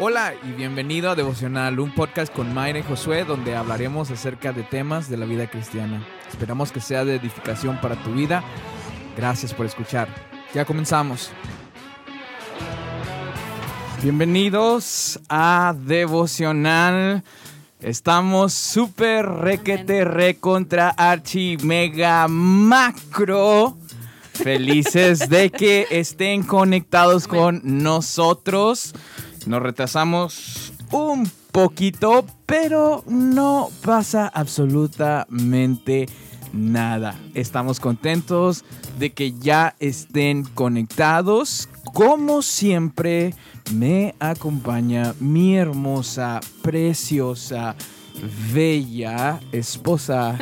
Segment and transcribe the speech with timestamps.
[0.00, 4.62] Hola y bienvenido a Devocional, un podcast con Mayra y Josué donde hablaremos acerca de
[4.62, 6.06] temas de la vida cristiana.
[6.30, 8.44] Esperamos que sea de edificación para tu vida.
[9.16, 10.06] Gracias por escuchar.
[10.54, 11.32] Ya comenzamos.
[14.00, 17.24] Bienvenidos a Devocional.
[17.80, 23.76] Estamos súper requete re contra archi mega macro.
[24.32, 28.94] Felices de que estén conectados con nosotros.
[29.46, 36.06] Nos retrasamos un poquito, pero no pasa absolutamente
[36.52, 37.14] nada.
[37.34, 38.64] Estamos contentos
[38.98, 41.68] de que ya estén conectados.
[41.94, 43.34] Como siempre,
[43.74, 47.76] me acompaña mi hermosa, preciosa,
[48.52, 50.38] bella esposa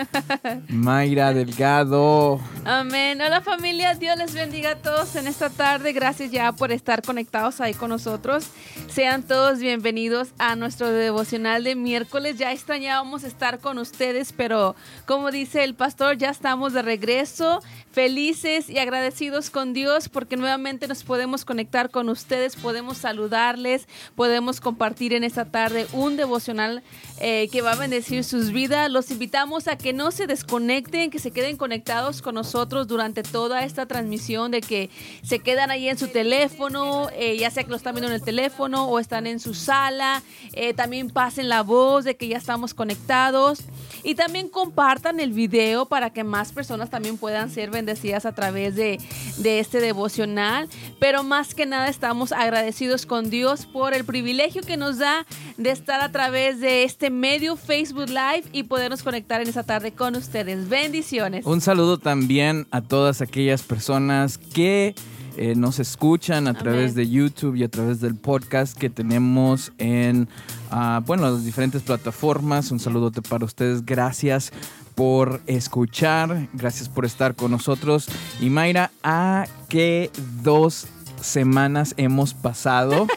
[0.69, 2.41] Mayra Delgado.
[2.65, 3.21] Amén.
[3.21, 5.93] Hola familia, Dios les bendiga a todos en esta tarde.
[5.93, 8.49] Gracias ya por estar conectados ahí con nosotros.
[8.89, 12.38] Sean todos bienvenidos a nuestro devocional de miércoles.
[12.38, 18.69] Ya extrañábamos estar con ustedes, pero como dice el pastor, ya estamos de regreso, felices
[18.69, 25.13] y agradecidos con Dios porque nuevamente nos podemos conectar con ustedes, podemos saludarles, podemos compartir
[25.13, 26.82] en esta tarde un devocional
[27.21, 28.91] eh, que va a bendecir sus vidas.
[28.91, 33.65] Los invitamos a que no se desconecten, que se queden conectados con nosotros durante toda
[33.65, 34.91] esta transmisión, de que
[35.23, 38.23] se quedan ahí en su teléfono, eh, ya sea que lo están viendo en el
[38.23, 40.23] teléfono o están en su sala.
[40.53, 43.61] Eh, también pasen la voz de que ya estamos conectados
[44.05, 48.77] y también compartan el video para que más personas también puedan ser bendecidas a través
[48.77, 49.01] de,
[49.39, 50.69] de este devocional.
[51.01, 55.71] Pero más que nada estamos agradecidos con Dios por el privilegio que nos da de
[55.71, 60.16] estar a través de este medio Facebook Live y podernos conectar en esta tarde con
[60.16, 60.68] ustedes.
[60.68, 61.45] Bendiciones.
[61.46, 64.94] Un saludo también a todas aquellas personas que
[65.37, 66.62] eh, nos escuchan a Amén.
[66.62, 70.28] través de YouTube y a través del podcast que tenemos en,
[70.71, 72.71] ah, bueno, las diferentes plataformas.
[72.71, 73.84] Un saludote para ustedes.
[73.84, 74.53] Gracias
[74.94, 76.48] por escuchar.
[76.54, 78.06] Gracias por estar con nosotros.
[78.41, 80.10] Y Mayra, ¿a qué
[80.42, 80.86] dos
[81.20, 83.06] semanas hemos pasado?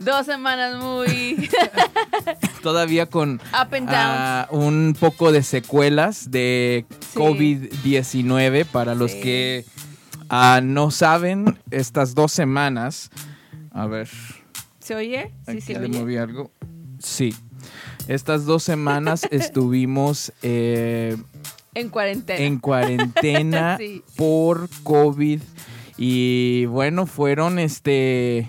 [0.00, 1.48] Dos semanas muy
[2.62, 7.18] Todavía con up and ah, un poco de secuelas de Sí.
[7.18, 9.20] COVID-19 para los Sí.
[9.20, 9.64] que
[10.30, 13.10] ah, no saben estas dos semanas.
[13.72, 14.08] A ver,
[14.80, 15.32] ¿Se oye?
[15.46, 15.98] Sí, aquí se le oye.
[15.98, 16.50] moví algo.
[16.98, 17.34] Sí.
[18.08, 21.16] Estas dos semanas estuvimos eh,
[21.74, 22.40] En cuarentena.
[22.40, 24.02] en cuarentena Sí.
[24.16, 25.42] por COVID.
[25.98, 28.48] Y bueno, fueron este.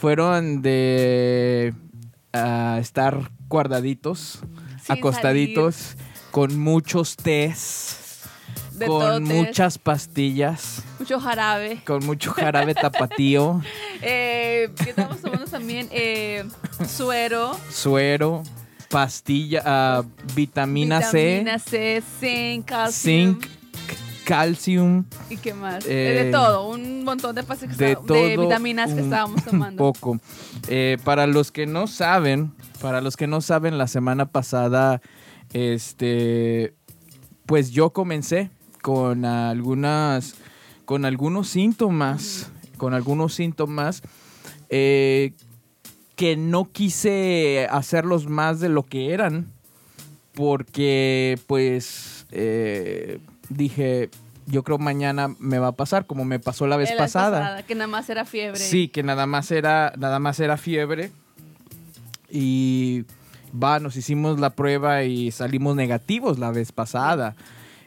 [0.00, 1.72] Fueron de
[2.32, 4.40] ah, estar guardaditos,
[4.82, 5.96] Sin acostaditos,
[6.30, 8.22] con muchos tés,
[8.72, 11.80] De con muchas pastillas, Mucho jarabe.
[11.86, 13.62] con mucho jarabe tapatío,
[14.02, 15.88] Eh, ¿Qué estamos tomando también?
[15.90, 16.44] Eh,
[16.86, 17.58] suero.
[17.70, 18.42] suero,
[18.90, 20.02] pastilla, ah,
[20.34, 23.34] vitamina, Vitamina C, zinc, C, calcium.
[23.40, 23.50] zinc, c-
[24.24, 25.04] calcium.
[25.30, 25.84] ¿Y qué más?
[25.86, 26.68] Eh, Eh, de todo.
[26.68, 29.78] Un montón de, pastillas que de de vitaminas que estábamos tomando.
[29.78, 30.18] poco.
[30.68, 35.00] Eh, para los que no saben, para los que no saben, la semana pasada,
[35.52, 36.74] este,
[37.46, 38.50] pues yo comencé
[38.82, 40.34] con algunas,
[40.84, 44.02] con algunos síntomas, con algunos síntomas
[44.68, 45.32] eh,
[46.16, 49.52] que no quise hacerlos más de lo que eran,
[50.34, 53.18] porque pues eh,
[53.56, 54.10] dije,
[54.46, 57.62] yo creo mañana me va a pasar como me pasó la vez pasada.
[57.62, 58.58] Que nada más era fiebre.
[58.58, 61.10] Sí, que nada más era, nada más era fiebre.
[62.30, 63.04] Y
[63.54, 67.36] va, nos hicimos la prueba y salimos negativos la vez pasada.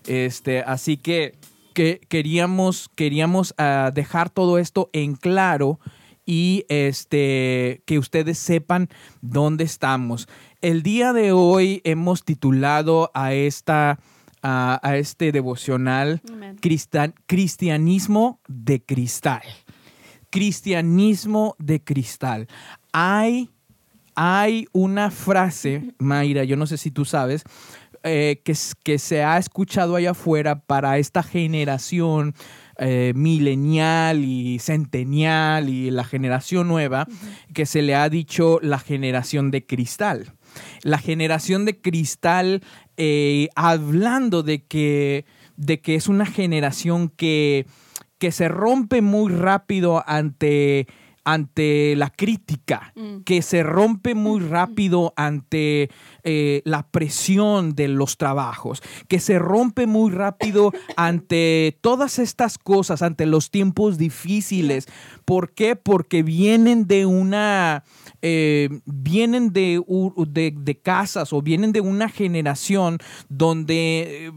[0.05, 1.35] Este, así que,
[1.73, 5.79] que queríamos, queríamos ah, dejar todo esto en claro
[6.25, 8.89] y este que ustedes sepan
[9.21, 10.27] dónde estamos.
[10.61, 13.99] El día de hoy hemos titulado a esta
[14.41, 16.21] a, a este devocional
[17.25, 19.43] cristianismo de cristal.
[20.29, 22.47] Cristianismo de cristal.
[22.91, 23.49] Hay,
[24.15, 27.43] hay una frase, Mayra, yo no sé si tú sabes,
[28.03, 28.53] eh, que,
[28.83, 32.35] que se ha escuchado allá afuera para esta generación
[32.77, 37.07] eh, milenial y centenial y la generación nueva,
[37.53, 40.33] que se le ha dicho la generación de cristal.
[40.83, 42.61] La generación de cristal,
[42.97, 47.65] eh, hablando de que, de que es una generación que,
[48.17, 50.87] que se rompe muy rápido ante
[51.27, 53.23] ante la crítica, Mm.
[53.25, 55.89] que se rompe muy rápido ante
[56.23, 63.01] eh, la presión de los trabajos, que se rompe muy rápido ante todas estas cosas,
[63.01, 64.87] ante los tiempos difíciles.
[65.25, 65.75] ¿Por qué?
[65.75, 67.83] Porque vienen de una...
[68.21, 69.81] eh, vienen de,
[70.55, 72.97] de casas o vienen de una generación
[73.29, 74.31] donde eh,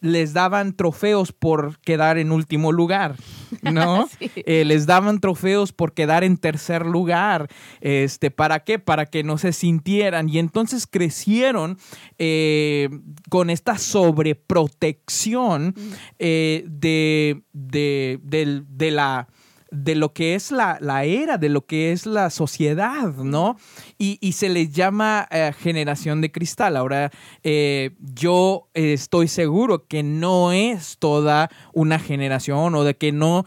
[0.00, 3.16] les daban trofeos por quedar en último lugar,
[3.62, 4.08] ¿no?
[4.18, 4.30] Sí.
[4.34, 7.48] Eh, les daban trofeos por quedar en tercer lugar.
[7.80, 8.78] Este, ¿Para qué?
[8.78, 10.28] Para que no se sintieran.
[10.28, 11.78] Y entonces crecieron
[12.18, 12.88] eh,
[13.28, 15.74] con esta sobreprotección
[16.18, 19.28] eh, de, de, de la
[19.70, 23.56] de lo que es la, la era, de lo que es la sociedad, ¿no?
[23.98, 26.76] Y, y se les llama eh, generación de cristal.
[26.76, 27.10] Ahora,
[27.42, 33.44] eh, yo eh, estoy seguro que no es toda una generación o de que no,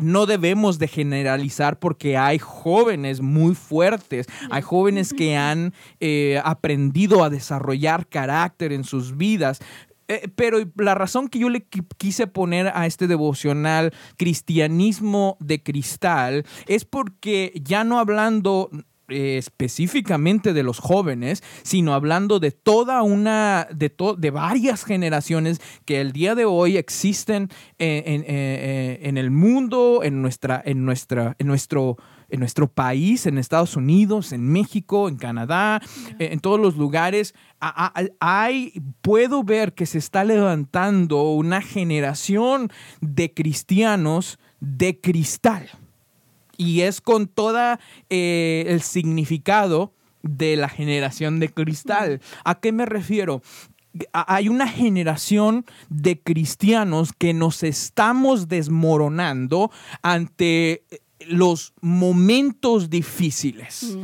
[0.00, 5.74] no debemos de generalizar porque hay jóvenes muy fuertes, hay jóvenes que han
[6.44, 9.58] aprendido a desarrollar carácter en sus vidas.
[10.08, 15.62] Eh, pero la razón que yo le qui- quise poner a este devocional cristianismo de
[15.62, 18.70] cristal es porque ya no hablando
[19.08, 25.60] eh, específicamente de los jóvenes, sino hablando de toda una, de, to- de varias generaciones
[25.84, 30.84] que el día de hoy existen en, en- eh, en el mundo, en, nuestra, en,
[30.84, 31.96] nuestra, en nuestro
[32.30, 35.82] en nuestro país, en Estados Unidos, en México, en Canadá,
[36.18, 37.34] eh, en todos los lugares,
[38.20, 38.72] hay,
[39.02, 42.70] puedo ver que se está levantando una generación
[43.02, 45.68] de cristianos de cristal.
[46.62, 47.78] Y es con todo
[48.08, 49.92] el significado
[50.22, 52.20] de la generación de cristal.
[52.44, 53.42] ¿A qué me refiero?
[54.12, 59.70] Hay una generación de cristianos que nos estamos desmoronando
[60.02, 60.84] ante
[61.28, 63.96] los momentos difíciles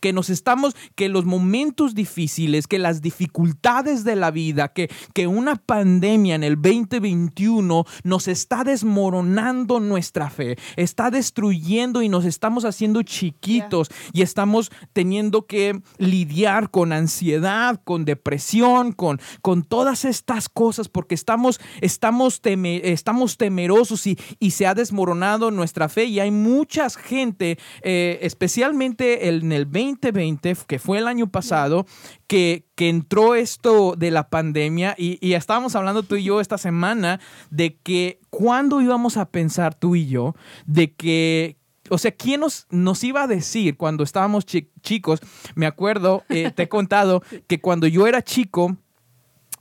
[0.00, 5.26] que nos estamos, que los momentos difíciles, que las dificultades de la vida, que, que
[5.26, 12.64] una pandemia en el 2021 nos está desmoronando nuestra fe, está destruyendo y nos estamos
[12.64, 20.48] haciendo chiquitos y estamos teniendo que lidiar con ansiedad, con depresión, con, con todas estas
[20.48, 26.20] cosas porque estamos, estamos, teme- estamos temerosos y, y se ha desmoronado nuestra fe y
[26.20, 26.30] hay
[26.66, 31.86] mucha gente, eh, especialmente en el 2020, que fue el año pasado,
[32.26, 37.20] que, que entró esto de la pandemia y, estábamos hablando tú y yo esta semana
[37.50, 40.34] de que cuándo íbamos a pensar tú y yo
[40.66, 41.56] de que
[41.88, 45.20] o sea, ¿quién nos, nos iba a decir cuando estábamos chi- chicos?
[45.54, 48.76] Me acuerdo, eh, te he contado que cuando yo era chico,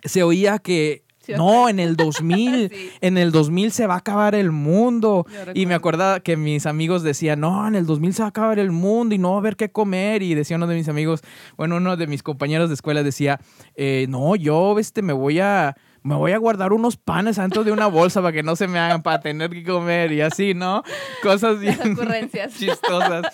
[0.03, 1.04] se oía que
[1.37, 2.89] no, en el 2000, Sí.
[3.01, 5.25] en el 2000 se va a acabar el mundo.
[5.53, 8.59] Y me acordaba que mis amigos decían, no, en el 2000 se va a acabar
[8.59, 10.21] el mundo y no va a haber qué comer.
[10.23, 11.21] Y decía uno de mis amigos,
[11.57, 13.39] bueno, uno de mis compañeros de escuela decía,
[13.75, 15.75] eh, no, yo este, me voy a...
[16.05, 18.77] Me voy a guardar unos panes dentro de una bolsa para que no se me
[18.77, 20.83] hagan para tener que comer y así, ¿no?
[21.23, 22.53] Cosas bien ocurrencias.
[22.59, 23.25] chistosas.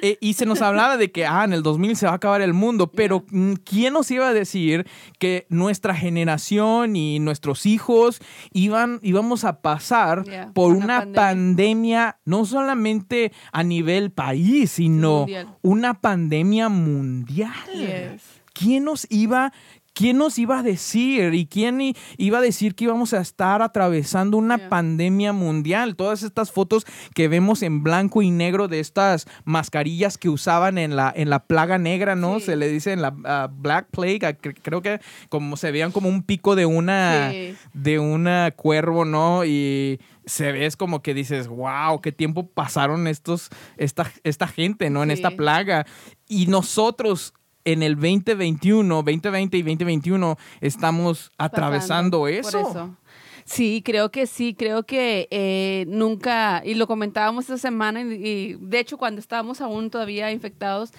[0.00, 2.40] Eh, y se nos hablaba de que, ah, en el 2000 se va a acabar
[2.40, 4.86] el mundo, pero mm, ¿quién nos iba a decir
[5.18, 8.20] que nuestra generación y nuestros hijos
[8.52, 11.14] iban, íbamos a pasar Yeah, por una una pandemia.
[11.14, 12.16] pandemia.
[12.24, 15.48] no solamente a nivel país, sino Mundial.
[15.60, 17.52] una pandemia mundial?
[17.74, 18.22] Yes.
[18.54, 19.52] ¿Quién nos iba
[19.98, 21.34] ¿Quién nos iba a decir?
[21.34, 21.80] ¿Y quién
[22.18, 25.96] iba a decir que íbamos a estar atravesando una pandemia mundial?
[25.96, 26.86] Todas estas fotos
[27.16, 31.40] que vemos en blanco y negro de estas mascarillas que usaban en la, en la
[31.40, 32.38] plaga negra, ¿no?
[32.38, 32.46] Sí.
[32.46, 36.22] Se le dice en la Black Plague, cre- creo que como se veían como un
[36.22, 37.56] pico de una, Sí.
[37.74, 39.44] de una cuervo, ¿no?
[39.44, 44.90] Y se ve es como que dices, wow, qué tiempo pasaron estos, esta, esta gente,
[44.90, 45.02] ¿no?
[45.02, 45.86] En esta plaga.
[46.28, 47.34] Y nosotros
[47.72, 52.62] en el 2021, 2020 y 2021 estamos atravesando Pasando eso.
[52.62, 52.96] por eso.
[53.44, 58.54] Sí, creo que sí, creo que eh, nunca, y lo comentábamos esta semana, y, y
[58.60, 60.92] de hecho cuando estábamos aún todavía infectados,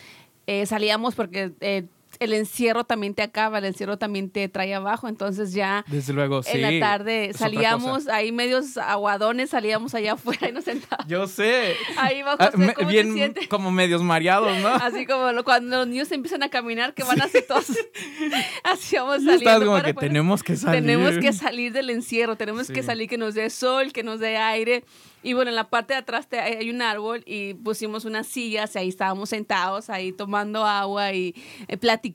[0.47, 1.85] eh, salíamos porque eh,
[2.19, 6.43] el encierro también te acaba, el encierro también te trae abajo, entonces ya Desde luego,
[6.43, 6.51] sí.
[6.53, 11.07] en la tarde salíamos ahí medios aguadones, salíamos allá afuera y nos sentábamos.
[11.09, 11.75] Yo sé.
[11.97, 14.67] Ahí va Ah, me- ¿cómo bien como medios mareados, ¿no?
[14.69, 17.65] Así como lo- cuando los niños empiezan a caminar, que van así todos.
[18.63, 19.33] así vamos saliendo.
[19.37, 20.07] estás como para que afuera.
[20.07, 20.81] tenemos que salir.
[20.81, 22.73] Tenemos que salir del encierro, tenemos Sí.
[22.73, 24.83] que salir que nos dé sol, que nos dé aire.
[25.21, 28.73] Y bueno, en la parte de atrás te- hay un árbol y pusimos unas sillas
[28.75, 31.35] y ahí estábamos sentados, ahí tomando agua y
[31.67, 32.08] eh, platicando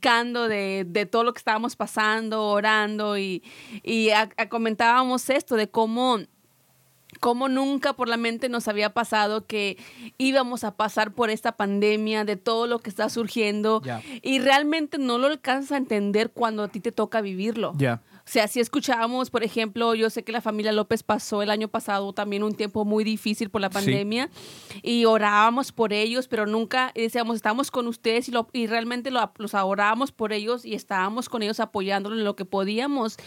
[0.48, 3.42] de, de todo lo que estábamos pasando, orando y,
[3.82, 4.10] y
[4.48, 6.18] comentábamos esto de cómo
[7.21, 9.78] como nunca por la mente nos había pasado que
[10.18, 13.83] íbamos a pasar por esta pandemia, de todo lo que está surgiendo,
[14.23, 17.73] y realmente no lo alcanzas a entender cuando a ti te toca vivirlo.
[17.76, 18.02] Ya.
[18.26, 21.68] O sea, si escuchábamos, por ejemplo, yo sé que la familia López pasó el año
[21.68, 24.30] pasado también un tiempo muy difícil por la pandemia
[24.83, 29.52] y orábamos por ellos, pero nunca decíamos, estamos con ustedes y, lo, y realmente los
[29.52, 33.18] orábamos por ellos y estábamos con ellos apoyándolos en lo que podíamos,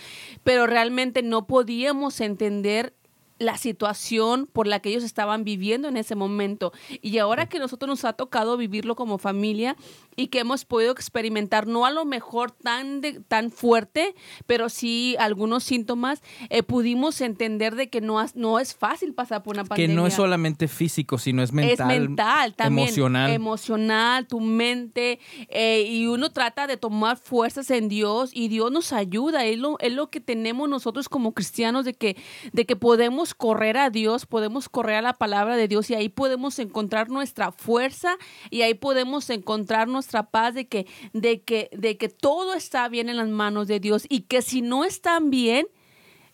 [0.44, 2.96] pero realmente no podíamos entender
[3.40, 6.74] la situación por la que ellos estaban viviendo en ese momento.
[7.02, 9.76] Y ahora que nosotros nos ha tocado vivirlo como familia
[10.16, 14.16] y que hemos podido experimentar, no a lo mejor tan, tan fuerte,
[14.46, 19.56] pero sí algunos síntomas, eh, pudimos entender de que no, no es fácil pasar por
[19.56, 19.94] una pandemia.
[19.94, 21.92] Que no es solamente físico, sino es mental.
[21.92, 22.88] Es mental también.
[22.88, 23.32] Emocional.
[23.32, 25.20] Emocional, tu mente.
[25.50, 29.46] Eh, y uno trata de tomar fuerzas en Dios y Dios nos ayuda.
[29.46, 32.18] Es lo, es lo que tenemos nosotros como cristianos de que,
[32.54, 36.10] de que podemos correr a Dios, podemos correr a la palabra de Dios y ahí
[36.10, 38.18] podemos encontrar nuestra fuerza
[38.50, 43.10] y ahí podemos encontrar nuestra paz de que, de que, de que todo está bien
[43.10, 45.68] en las manos de Dios y que si no están bien,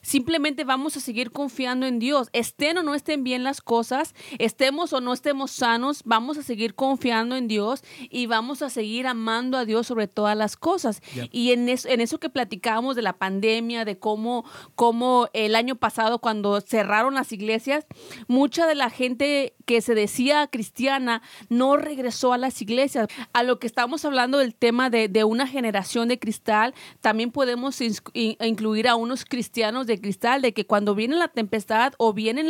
[0.04, 2.30] Simplemente vamos a seguir confiando en Dios.
[2.34, 6.76] Estén o no estén bien las cosas, estemos o no estemos sanos, vamos a seguir
[6.76, 11.02] confiando en Dios y vamos a seguir amando a Dios sobre todas las cosas.
[11.32, 14.44] Y en eso, en eso que platicábamos de la pandemia, de cómo,
[14.76, 17.86] cómo el año pasado cuando cerraron las iglesias,
[18.28, 23.08] mucha de la gente que se decía cristiana no regresó a las iglesias.
[23.32, 27.80] A lo que estamos hablando del tema de, de una generación de cristal, también podemos
[28.14, 32.50] incluir a unos cristianos de cristal, de que cuando viene la tempestad o vienen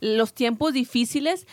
[0.00, 1.46] los tiempos difíciles,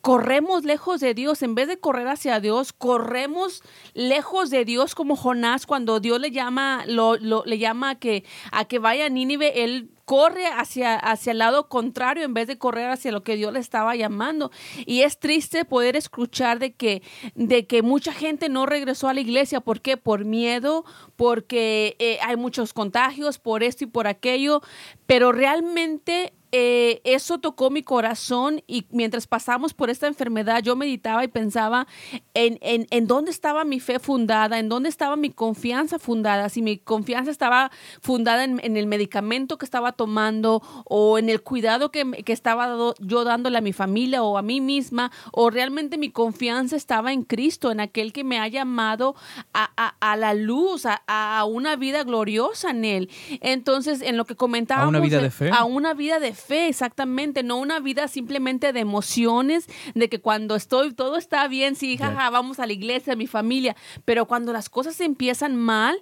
[0.00, 3.62] corremos lejos de Dios, en vez de correr hacia Dios, corremos
[3.94, 8.64] lejos de Dios como Jonás cuando Dios le llama, lo, le llama a que, a
[8.64, 12.90] que vaya a Nínive, él corre hacia, hacia el lado contrario en vez de correr
[12.90, 14.50] hacia lo que Dios le estaba llamando.
[14.84, 17.02] Y es triste poder escuchar de que,
[17.34, 19.62] de que mucha gente no regresó a la iglesia.
[19.62, 19.96] ¿Por qué?
[19.96, 20.84] Por miedo,
[21.16, 24.60] porque eh, hay muchos contagios, por esto y por aquello.
[25.06, 31.24] Pero realmente eh, eso tocó mi corazón y mientras pasamos por esta enfermedad yo meditaba
[31.24, 31.86] y pensaba
[32.34, 36.60] en, en, en, dónde estaba mi fe fundada, en dónde estaba mi confianza fundada, si
[36.60, 37.70] mi confianza estaba
[38.02, 42.76] fundada en, en el medicamento que estaba tomando o en el cuidado que, que estaba
[43.00, 47.22] yo dándole a mi familia o a mí misma, o realmente mi confianza estaba en
[47.22, 49.14] Cristo, en aquel que me ha llamado
[49.54, 53.10] a, a, a la luz, a, a, una vida gloriosa en Él.
[53.40, 54.94] Entonces, en lo que comentábamos...
[54.94, 55.50] A una vida de fe.
[55.50, 60.20] A una vida de fe fe, exactamente, no una vida simplemente de emociones, de que
[60.20, 64.52] cuando estoy, todo está bien, sí, jaja, vamos a la iglesia, mi familia, pero cuando
[64.52, 65.96] las cosas empiezan mal,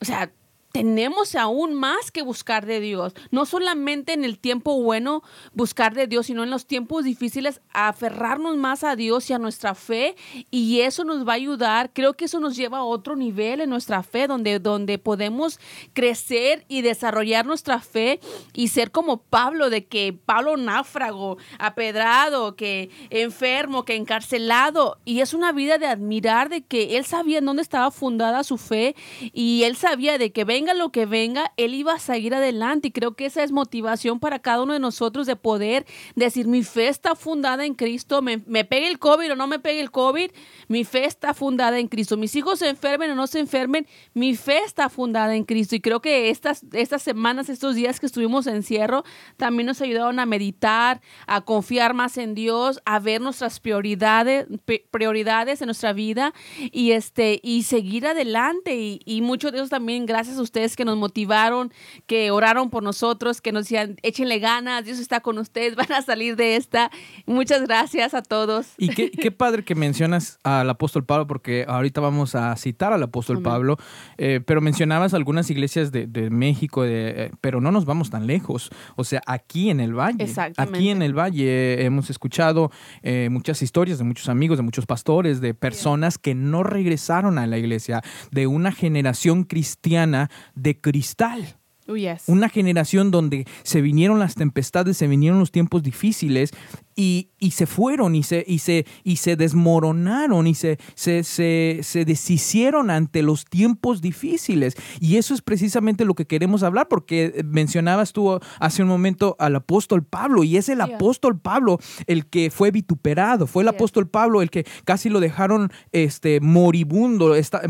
[0.00, 0.32] o sea,
[0.72, 3.12] tenemos aún más que buscar de Dios.
[3.30, 8.56] No solamente en el tiempo bueno buscar de Dios, sino en los tiempos difíciles aferrarnos
[8.56, 10.16] más a Dios y a nuestra fe.
[10.50, 11.90] Y eso nos va a ayudar.
[11.92, 15.60] Creo que eso nos lleva a otro nivel en nuestra fe, donde, donde podemos
[15.92, 18.20] crecer y desarrollar nuestra fe
[18.54, 24.98] y ser como Pablo, de que Pablo náufrago, apedrado, que enfermo, que encarcelado.
[25.04, 28.56] Y es una vida de admirar de que él sabía en dónde estaba fundada su
[28.56, 28.96] fe
[29.34, 32.88] y él sabía de que ven venga lo que venga, él iba a seguir adelante.
[32.88, 36.62] Y creo que esa es motivación para cada uno de nosotros de poder decir, mi
[36.62, 39.90] fe está fundada en Cristo, me, me pegue el COVID o no me pegue el
[39.90, 40.30] COVID,
[40.68, 42.16] mi fe está fundada en Cristo.
[42.16, 45.74] Mis hijos se enfermen o no se enfermen, mi fe está fundada en Cristo.
[45.74, 49.02] Y creo que estas, estas semanas, estos días que estuvimos en encierro,
[49.36, 54.46] también nos ayudaron a meditar, a confiar más en Dios, a ver nuestras prioridades,
[54.92, 56.32] prioridades en nuestra vida
[56.70, 58.76] y, este, y seguir adelante.
[58.76, 61.72] Y, y muchos de ellos también, gracias a ustedes que nos motivaron,
[62.06, 66.02] que oraron por nosotros, que nos decían, échenle ganas, Dios está con ustedes, van a
[66.02, 66.90] salir de esta.
[67.26, 68.68] Muchas gracias a todos.
[68.78, 73.02] Y qué, qué padre que mencionas al apóstol Pablo, porque ahorita vamos a citar al
[73.02, 73.76] apóstol Pablo,
[74.18, 78.26] eh, pero mencionabas algunas iglesias de, de México, de, eh, pero no nos vamos tan
[78.26, 78.70] lejos.
[78.96, 80.26] O sea, aquí en el Valle.
[80.56, 82.70] Aquí en el Valle hemos escuchado
[83.02, 87.46] eh, muchas historias de muchos amigos, de muchos pastores, de personas que no regresaron a
[87.46, 91.56] la iglesia, de una generación cristiana de cristal.
[91.88, 91.94] Oh,
[92.28, 96.52] Una generación donde se vinieron las tempestades, se vinieron los tiempos difíciles
[96.94, 101.80] y, y, se fueron y se, y se, y se desmoronaron y se, se, se,
[101.82, 104.76] se, deshicieron ante los tiempos difíciles.
[105.00, 109.56] Y eso es precisamente lo que queremos hablar, porque mencionabas tú hace un momento al
[109.56, 114.42] apóstol Pablo, y es el apóstol Pablo el que fue vituperado, fue el apóstol Pablo
[114.42, 117.62] el que casi lo dejaron este, moribundo, está,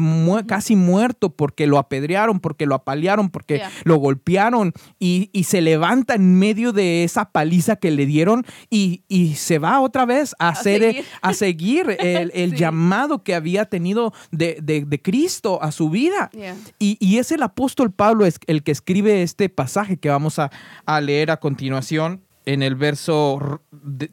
[0.47, 6.39] casi muerto porque lo apedrearon, porque lo apalearon, porque lo golpearon y, se levanta en
[6.39, 9.03] medio de esa paliza que le dieron y,
[9.37, 11.05] se va otra vez a, hacer, seguir.
[11.21, 16.31] a seguir el, llamado que había tenido de, Cristo a su vida.
[16.79, 20.51] Y, es el apóstol Pablo el que escribe este pasaje que vamos a,
[20.87, 23.61] a leer a continuación en el verso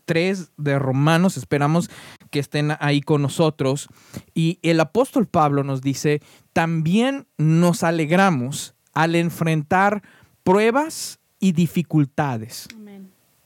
[0.05, 1.37] 3 de Romanos.
[1.37, 1.89] Esperamos
[2.31, 3.87] que estén ahí con nosotros.
[4.33, 6.21] Y el apóstol Pablo nos dice,
[6.53, 10.03] también nos alegramos al enfrentar
[10.43, 12.67] pruebas y dificultades.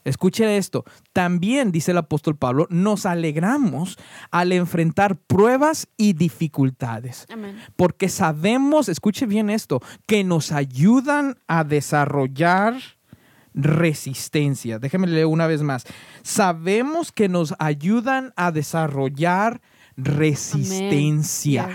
[0.04, 0.84] Escuche esto.
[1.12, 3.98] También, dice el apóstol Pablo, nos alegramos
[4.30, 7.26] al enfrentar pruebas y dificultades.
[7.76, 12.74] Porque sabemos, escuche bien esto, que nos ayudan a desarrollar
[13.54, 14.78] resistencia.
[14.78, 15.84] Déjeme leer una vez más.
[16.22, 19.62] Sabemos que nos ayudan a desarrollar
[19.96, 21.70] resistencia.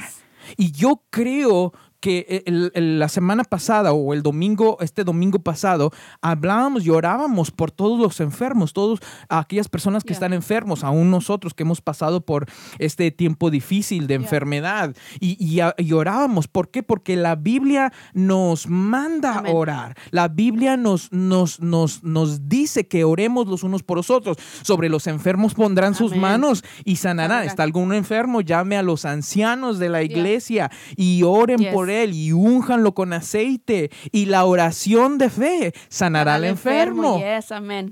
[0.58, 2.44] Y yo creo que
[2.76, 5.92] la semana pasada o el domingo, este domingo pasado,
[6.22, 11.54] hablábamos y orábamos por todos los enfermos, todas aquellas personas que están enfermos, aún nosotros
[11.54, 12.46] que hemos pasado por
[12.78, 14.96] este tiempo difícil de enfermedad.
[15.20, 15.60] Y,
[15.92, 16.48] orábamos.
[16.48, 16.84] ¿Por qué?
[16.84, 19.98] Porque la Biblia nos manda a orar.
[20.12, 24.38] La Biblia nos, nos, nos, nos dice que oremos los unos por los otros.
[24.62, 27.46] Sobre los enfermos pondrán sus manos y sanarán.
[27.46, 28.42] ¿Está algún enfermo?
[28.42, 33.92] Llame a los ancianos de la iglesia y oren por él y únjanlo con aceite
[34.12, 37.22] y la oración de fe sanará al enfermo.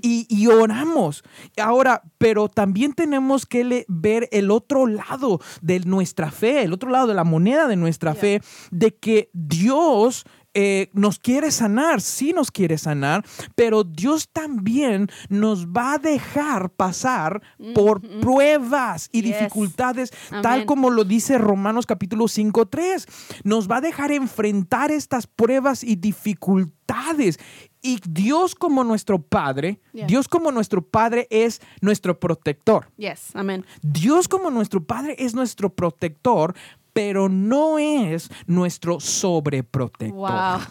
[0.02, 1.24] y, oramos.
[1.60, 7.06] Ahora, pero también tenemos que ver el otro lado de nuestra fe, el otro lado
[7.06, 8.40] de la moneda de nuestra fe,
[8.70, 10.24] de que Dios
[10.54, 13.24] eh, nos quiere sanar, sí nos quiere sanar,
[13.54, 17.42] pero Dios también nos va a dejar pasar
[17.74, 20.12] por pruebas y dificultades,
[20.42, 23.06] tal como lo dice Romanos capítulo 5, 3.
[23.44, 27.38] Nos va a dejar enfrentar estas pruebas y dificultades.
[27.80, 32.90] Y Dios como nuestro Padre, Dios como nuestro Padre es nuestro protector.
[32.96, 33.64] Yes, amén.
[33.82, 36.54] Dios como nuestro Padre es nuestro protector,
[36.98, 40.60] pero no es nuestro sobreprotector.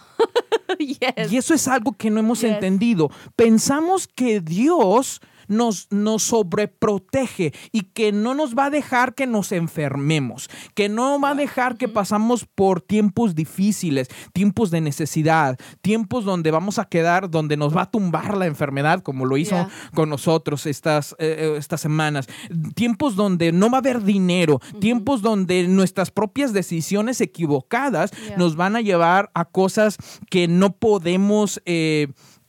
[0.78, 3.10] Y eso es algo que no hemos entendido.
[3.34, 9.52] Pensamos que Dios nos, nos sobreprotege y que no nos va a dejar que nos
[9.52, 16.24] enfermemos, que no va a dejar que pasamos por tiempos difíciles, tiempos de necesidad, tiempos
[16.24, 20.08] donde vamos a quedar, donde nos va a tumbar la enfermedad, como lo hizo con
[20.08, 22.28] nosotros estas, eh, eh, estas semanas,
[22.74, 28.76] tiempos donde no va a haber dinero, tiempos donde nuestras propias decisiones equivocadas nos van
[28.76, 29.96] a llevar a cosas
[30.30, 31.60] que no podemos...
[31.66, 32.08] Eh,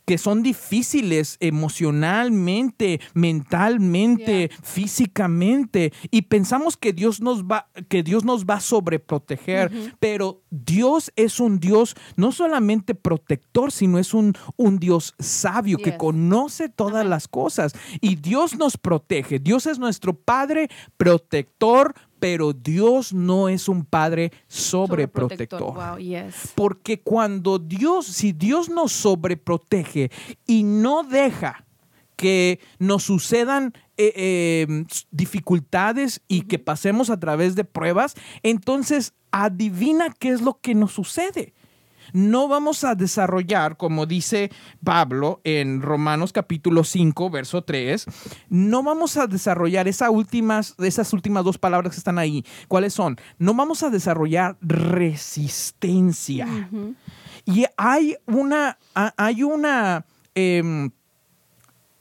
[0.10, 8.48] que son difíciles emocionalmente, mentalmente, físicamente y pensamos que Dios nos va que Dios nos
[8.48, 14.80] va a sobreproteger, pero Dios es un Dios no solamente protector, sino es un, un
[14.80, 19.38] Dios sabio que conoce todas las cosas y Dios nos protege.
[19.38, 25.74] Dios es nuestro Padre protector, pero Dios no es un padre sobreprotector.
[26.56, 30.12] Porque cuando Dios, si Dios nos sobreprotege
[30.46, 31.66] y no deja
[32.16, 40.14] que nos sucedan eh, em, dificultades y que pasemos a través de pruebas, entonces adivina
[40.20, 41.54] qué es lo que nos sucede
[42.14, 44.52] no vamos a desarrollar, como dice
[44.84, 48.06] Pablo en Romanos capítulo 5, verso 3,
[48.50, 52.46] no vamos a desarrollar esas últimas, esas últimas dos palabras que están ahí.
[52.68, 53.18] ¿Cuáles son?
[53.38, 56.48] No vamos a desarrollar resistencia.
[57.46, 60.92] Y hay una, hay una, em,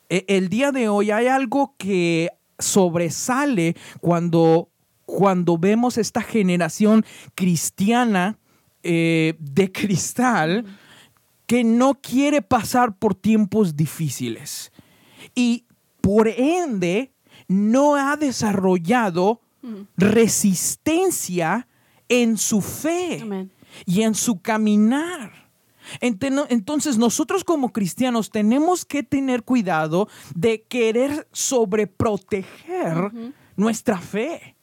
[0.08, 4.70] e, el día de hoy hay algo que sobresale cuando,
[5.06, 8.38] cuando vemos esta generación cristiana
[8.82, 10.64] eh, de cristal
[11.46, 14.70] que no quiere pasar por tiempos difíciles
[15.34, 15.64] y
[16.00, 17.12] por ende
[17.48, 19.40] no ha desarrollado
[19.96, 21.66] resistencia
[22.08, 23.48] en su fe
[23.86, 25.48] y en su caminar.
[26.00, 33.10] Entonces nosotros como cristianos tenemos que tener cuidado de querer sobreproteger
[33.56, 34.57] nuestra fe.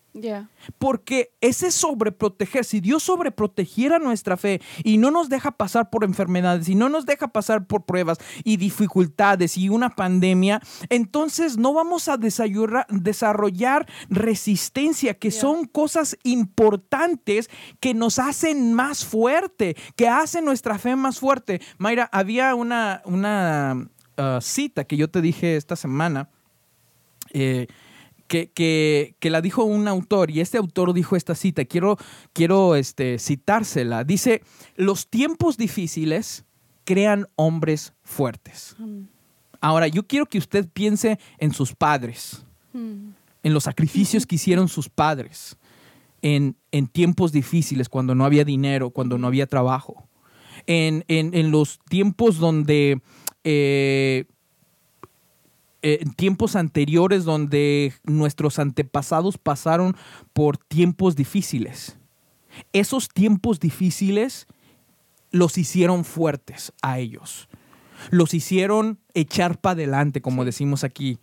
[0.79, 6.69] Porque ese sobreproteger, si Dios sobreprotegiera nuestra fe y no nos deja pasar por enfermedades
[6.69, 12.07] y no nos deja pasar por pruebas y dificultades y una pandemia, entonces no vamos
[12.07, 17.49] a desarrollar resistencia, que son cosas importantes
[17.81, 21.61] que nos hacen más fuerte, que hacen nuestra fe más fuerte.
[21.77, 26.29] Mayra, había una, una uh, cita que yo te dije esta semana.
[27.33, 27.67] Eh,
[28.27, 31.97] que, la dijo un autor y este autor dijo esta cita, quiero,
[32.33, 34.03] quiero este, citársela.
[34.03, 34.41] Dice,
[34.75, 36.45] los tiempos difíciles
[36.83, 38.75] crean hombres fuertes.
[39.61, 44.89] Ahora, yo quiero que usted piense en sus padres, en los sacrificios que hicieron sus
[44.89, 45.57] padres,
[46.21, 50.07] en, en, tiempos difíciles, cuando no había dinero, cuando no había trabajo,
[50.67, 53.01] en, en los tiempos donde...
[53.43, 54.25] Eh,
[55.85, 59.95] en tiempos anteriores donde nuestros antepasados pasaron
[60.33, 61.97] por tiempos difíciles.
[62.73, 64.47] Esos tiempos difíciles
[65.29, 67.47] los hicieron fuertes a ellos.
[68.09, 71.19] Los hicieron echar para adelante, como decimos aquí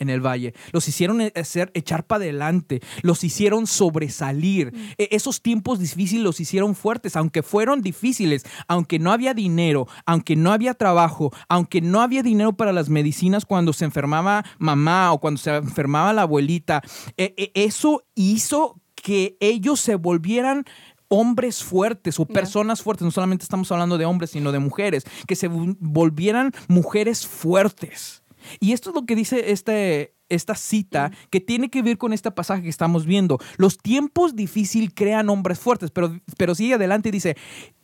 [0.00, 0.54] en el valle.
[0.72, 4.72] Los hicieron e-, hacer, echar para adelante, los hicieron sobresalir.
[4.72, 4.78] Mm.
[4.98, 10.34] E-, esos tiempos difíciles los hicieron fuertes, aunque fueron difíciles, aunque no había dinero, aunque
[10.34, 15.20] no había trabajo, aunque no había dinero para las medicinas cuando se enfermaba mamá o
[15.20, 16.82] cuando se enfermaba la abuelita.
[17.16, 20.64] E-, eso hizo que ellos se volvieran
[21.08, 25.34] hombres fuertes o personas fuertes, no solamente estamos hablando de hombres, sino de mujeres, que
[25.36, 28.19] se volvieran mujeres fuertes.
[28.58, 32.30] Y esto es lo que dice este, esta cita que tiene que ver con este
[32.30, 33.38] pasaje que estamos viendo.
[33.56, 37.36] Los tiempos difíciles crean hombres fuertes, pero, pero sigue adelante y dice,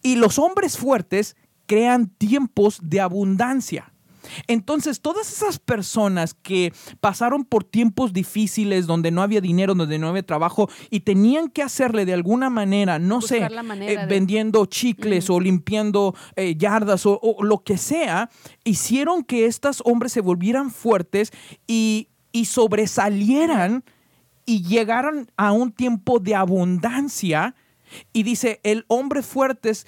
[0.03, 3.93] y los hombres fuertes crean tiempos de abundancia.
[4.47, 10.09] Entonces, todas esas personas que pasaron por tiempos difíciles donde no había dinero, donde no
[10.09, 15.41] había trabajo y tenían que hacerle de alguna manera, no sé, eh, vendiendo chicles o
[15.41, 18.31] limpiando eh, yardas o, lo que sea,
[18.65, 21.33] hicieron que estos hombres se volvieran fuertes
[21.67, 23.85] y, y sobresalieran
[24.45, 27.55] y llegaran a un tiempo de abundancia.
[28.13, 29.87] Y dice, el hombre fuertes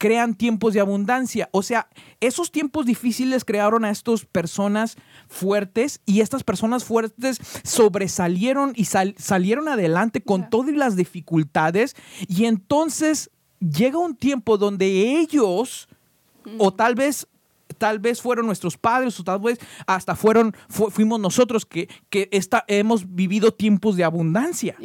[0.00, 1.50] crean tiempos de abundancia.
[1.52, 1.86] O sea,
[2.20, 4.96] esos tiempos difíciles crearon a estas personas
[5.28, 11.94] fuertes y estas personas fuertes sobresalieron y salieron adelante con todas las dificultades.
[12.26, 15.86] Y entonces llega un tiempo donde ellos
[16.56, 17.28] o tal vez
[17.80, 22.28] tal vez fueron nuestros padres o tal vez hasta fueron fuimos nosotros que, que
[22.68, 24.76] hemos vivido tiempos de abundancia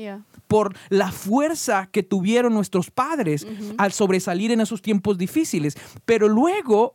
[0.48, 3.46] por la fuerza que tuvieron nuestros padres
[3.78, 5.76] al sobresalir en esos tiempos difíciles.
[6.06, 6.94] Pero luego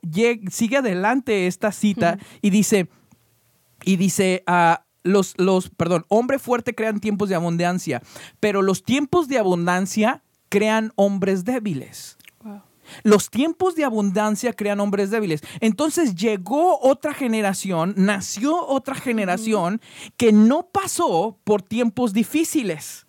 [0.50, 2.88] sigue adelante esta cita y dice,
[3.84, 8.02] y dice, uh, los, los, perdón, hombre fuerte crean tiempos de abundancia,
[8.38, 12.16] pero los tiempos de abundancia crean hombres débiles.
[13.02, 15.42] Los tiempos de abundancia crean hombres débiles.
[15.60, 19.80] Entonces llegó otra generación, nació otra generación
[20.16, 23.06] que no pasó por tiempos difíciles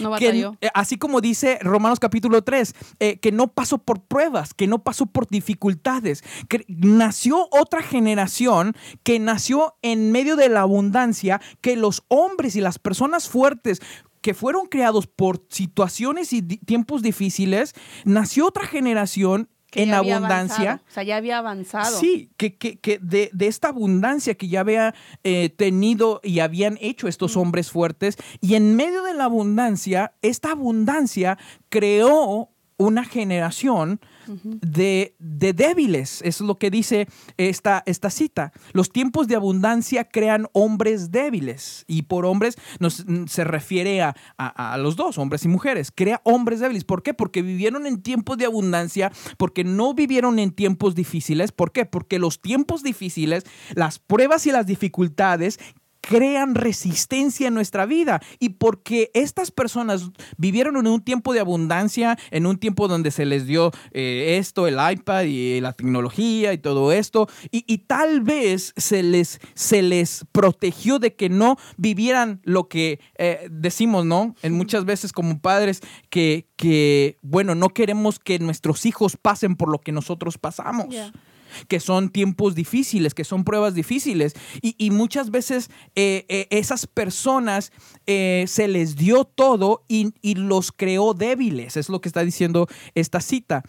[0.00, 4.66] no eh, así como dice Romanos capítulo 3, eh, que no pasó por pruebas, que
[4.66, 6.22] no pasó por dificultades.
[6.48, 12.60] Que nació otra generación que nació en medio de la abundancia, que los hombres y
[12.60, 13.80] las personas fuertes
[14.24, 17.74] que fueron creados por situaciones y tiempos difíciles,
[18.06, 20.80] nació otra generación en abundancia.
[20.88, 22.00] O sea, ya había avanzado.
[22.00, 27.36] Sí, que, que, de, esta abundancia que ya había eh, tenido y habían hecho estos
[27.36, 28.16] hombres fuertes.
[28.40, 31.36] Y en medio de la abundancia, esta abundancia
[31.68, 36.22] creó una generación de, débiles.
[36.22, 38.52] es lo que dice esta, esta cita.
[38.72, 41.84] Los tiempos de abundancia crean hombres débiles.
[41.86, 45.92] Y por hombres nos, se refiere a, a, los dos, hombres y mujeres.
[45.94, 46.84] Crea hombres débiles.
[46.84, 47.14] ¿Por qué?
[47.14, 51.52] Porque vivieron en tiempos de abundancia, porque no vivieron en tiempos difíciles.
[51.52, 51.86] ¿Por qué?
[51.86, 55.58] Porque los tiempos difíciles, las pruebas y las dificultades
[56.04, 58.20] crean resistencia en nuestra vida.
[58.38, 63.24] Y porque estas personas vivieron en un tiempo de abundancia, en un tiempo donde se
[63.24, 68.72] les dio eh, esto, el iPad y la tecnología y todo esto, y, tal vez
[68.76, 74.34] se les, se les protegió de que no vivieran lo que eh, decimos, ¿no?
[74.42, 79.70] En muchas veces como padres que, que, bueno, no queremos que nuestros hijos pasen por
[79.70, 80.86] lo que nosotros pasamos
[81.68, 84.34] que son tiempos difíciles, que son pruebas difíciles.
[84.60, 87.72] Y, muchas veces eh, eh, esas personas
[88.06, 91.76] eh, se les dio todo y, los creó débiles.
[91.76, 93.62] Es lo que está diciendo esta cita.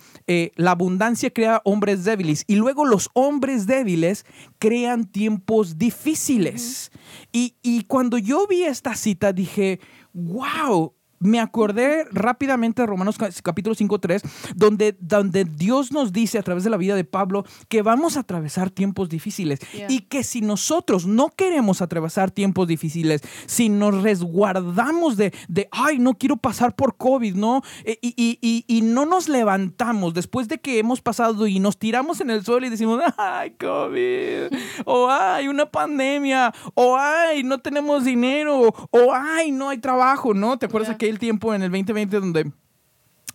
[0.56, 4.26] la abundancia crea hombres débiles y luego los hombres débiles
[4.60, 6.91] crean tiempos difíciles.
[7.32, 9.80] y, y cuando yo vi esta cita dije,
[10.13, 10.93] wow,
[11.26, 14.22] me acordé rápidamente de Romanos capítulo 5, 3,
[14.56, 18.22] donde, donde Dios nos dice a través de la vida de Pablo que vamos a
[18.22, 19.60] atravesar tiempos difíciles
[19.90, 26.00] y que si nosotros no queremos atravesar tiempos difíciles, si nos resguardamos de, de ay,
[26.00, 27.62] no quiero pasar por COVID, ¿no?
[27.84, 32.22] E, y, y, y, no nos levantamos después de que hemos pasado y nos tiramos
[32.22, 38.06] en el suelo y decimos, ay, COVID, o ay, una pandemia, o ay, no tenemos
[38.06, 40.58] dinero, o ay, no hay trabajo, ¿no?
[40.58, 42.51] ¿Te acuerdas aquel tiempo en el 2020 donde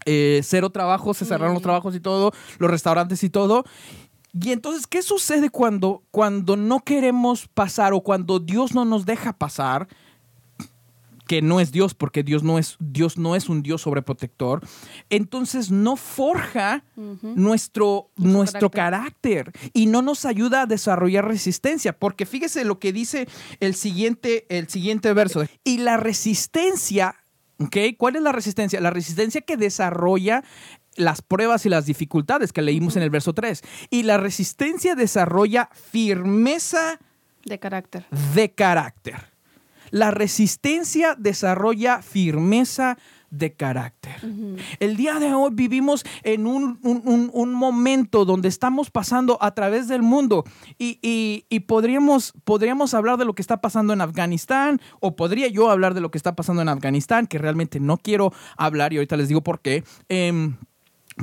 [0.07, 3.65] eh, cero trabajo, se cerraron los trabajos y todo, los restaurantes y todo.
[4.33, 9.33] Y entonces, ¿qué sucede cuando, cuando no queremos pasar o cuando Dios no nos deja
[9.33, 9.89] pasar?
[11.31, 14.67] que no es Dios, porque Dios no es, Dios no es un Dios sobreprotector,
[15.11, 16.83] entonces no forja
[17.23, 19.53] nuestro, nuestro carácter.
[19.73, 23.29] y no nos ayuda a desarrollar resistencia, porque fíjese lo que dice
[23.61, 25.45] el siguiente, el siguiente verso.
[25.63, 27.15] Y la resistencia,
[27.61, 27.77] ¿ok?
[27.97, 28.81] ¿Cuál es la resistencia?
[28.81, 30.43] La resistencia que desarrolla
[30.97, 33.63] las pruebas y las dificultades que leímos en el verso 3.
[33.91, 36.99] Y la resistencia desarrolla firmeza
[37.45, 38.07] de carácter.
[38.35, 39.31] De carácter.
[39.91, 42.97] La resistencia desarrolla firmeza
[43.31, 44.17] de carácter.
[44.81, 46.79] El día de hoy vivimos en un,
[47.55, 50.45] momento donde estamos pasando a través del mundo
[50.79, 55.95] y, podríamos, podríamos hablar de lo que está pasando en Afganistán o podría yo hablar
[55.95, 59.29] de lo que está pasando en Afganistán, que realmente no quiero hablar y ahorita les
[59.29, 59.85] digo por qué.
[60.09, 60.57] Em,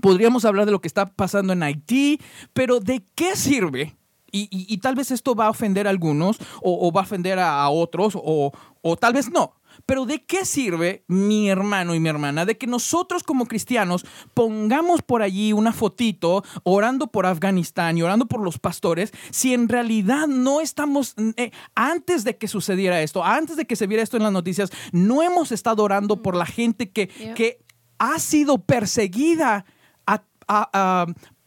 [0.02, 2.20] podríamos hablar de lo que está pasando en Haití,
[2.54, 3.96] pero ¿de qué sirve?
[4.32, 8.14] Y, tal vez esto va a ofender a algunos o, va a ofender a, otros
[8.16, 8.52] o,
[9.00, 9.54] tal vez no.
[9.88, 15.02] Pero ¿de qué sirve mi hermano y mi hermana de que nosotros como cristianos pongamos
[15.02, 20.28] por allí una fotito orando por Afganistán y orando por los pastores si en realidad
[20.28, 24.24] no estamos, eh, antes de que sucediera esto, antes de que se viera esto en
[24.24, 27.66] las noticias, no hemos estado orando por la gente que, que
[27.98, 29.66] ha sido perseguida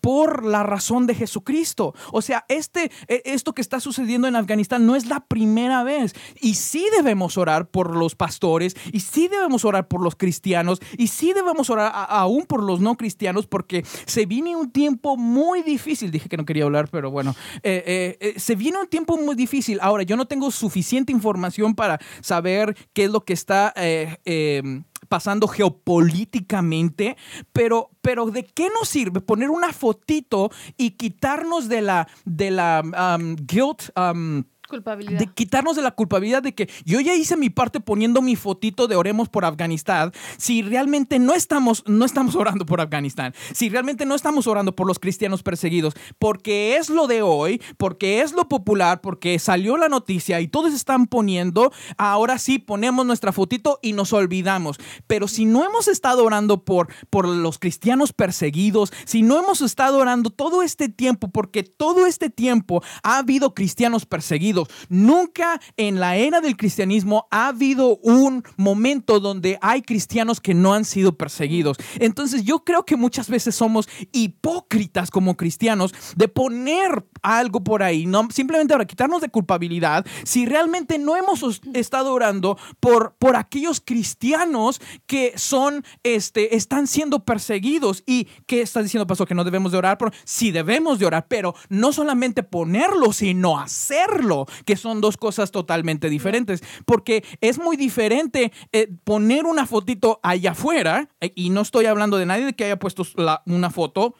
[0.00, 1.94] por la razón de Jesucristo.
[2.12, 6.14] O sea, este, e, esto que está sucediendo en Afganistán no es la primera vez.
[6.40, 11.08] Y sí debemos orar por los pastores, y sí debemos orar por los cristianos, y
[11.08, 16.10] sí debemos orar aún por los no cristianos, porque se viene un tiempo muy difícil.
[16.10, 19.34] Dije que no quería hablar, pero bueno, eh, eh, eh, se viene un tiempo muy
[19.34, 19.78] difícil.
[19.82, 25.48] Ahora, yo no tengo suficiente información para saber qué es lo que está em, pasando
[25.48, 27.16] geopolíticamente,
[27.52, 33.16] pero, pero ¿de qué nos sirve poner una fotito y quitarnos de la, de la
[33.18, 33.90] um, guilt?
[33.96, 35.18] Um, Culpabilidad.
[35.18, 38.86] De quitarnos de la culpabilidad de que yo ya hice mi parte poniendo mi fotito
[38.86, 44.06] de oremos por Afganistán, si realmente no estamos, no estamos orando por Afganistán, si realmente
[44.06, 48.48] no estamos orando por los cristianos perseguidos, porque es lo de hoy, porque es lo
[48.48, 53.92] popular, porque salió la noticia y todos están poniendo, ahora sí ponemos nuestra fotito y
[53.92, 54.78] nos olvidamos.
[55.06, 59.98] Pero si no hemos estado orando por, por los cristianos perseguidos, si no hemos estado
[59.98, 66.16] orando todo este tiempo, porque todo este tiempo ha habido cristianos perseguidos, Nunca en la
[66.16, 71.76] era del cristianismo ha habido un momento donde hay cristianos que no han sido perseguidos.
[71.98, 78.06] Entonces yo creo que muchas veces somos hipócritas como cristianos de poner algo por ahí,
[78.06, 83.80] no simplemente para quitarnos de culpabilidad, si realmente no hemos estado orando por, por aquellos
[83.80, 88.02] cristianos que son, este, están siendo perseguidos.
[88.06, 91.26] Y que estás diciendo, pastor, que no debemos de orar, por, sí debemos de orar,
[91.28, 97.76] pero no solamente ponerlo, sino hacerlo que son dos cosas totalmente diferentes, porque es muy
[97.76, 102.64] diferente eh, poner una fotito allá afuera, eh, y no estoy hablando de nadie que
[102.64, 103.04] haya puesto
[103.46, 104.14] una foto,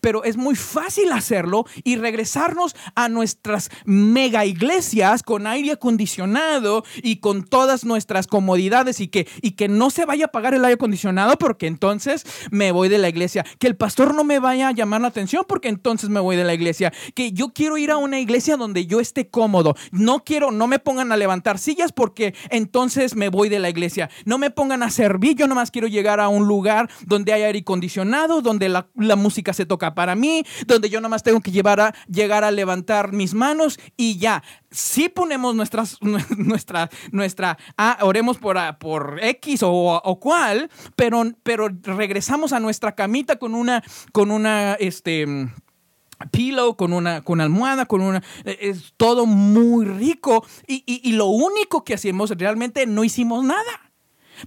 [0.00, 7.16] pero es muy fácil hacerlo y regresarnos a nuestras mega iglesias con aire acondicionado y
[7.16, 10.74] con todas nuestras comodidades y que, y que no se vaya a pagar el aire
[10.74, 13.44] acondicionado porque entonces me voy de la iglesia.
[13.58, 16.44] Que el pastor no me vaya a llamar la atención porque entonces me voy de
[16.44, 16.92] la iglesia.
[17.14, 19.74] Que yo quiero ir a una iglesia donde yo esté cómodo.
[19.90, 24.10] No quiero, no me pongan a levantar sillas porque entonces me voy de la iglesia.
[24.24, 27.58] No me pongan a servir, yo nomás quiero llegar a un lugar donde hay aire
[27.60, 31.80] acondicionado, donde la, la música se toca para mí, donde yo nomás tengo que llevar
[31.80, 34.42] a, llegar a levantar mis manos y ya.
[34.70, 35.98] Si ponemos nuestras,
[36.36, 42.60] nuestra, nuestra, ah, oremos por, ah, por X o, o cual, pero, pero regresamos a
[42.60, 45.26] nuestra camita con una, con una, este,
[46.30, 48.22] pillow, con una con almohada, con una...
[48.44, 53.85] E, es todo muy rico y, y lo único que hacemos realmente no hicimos nada.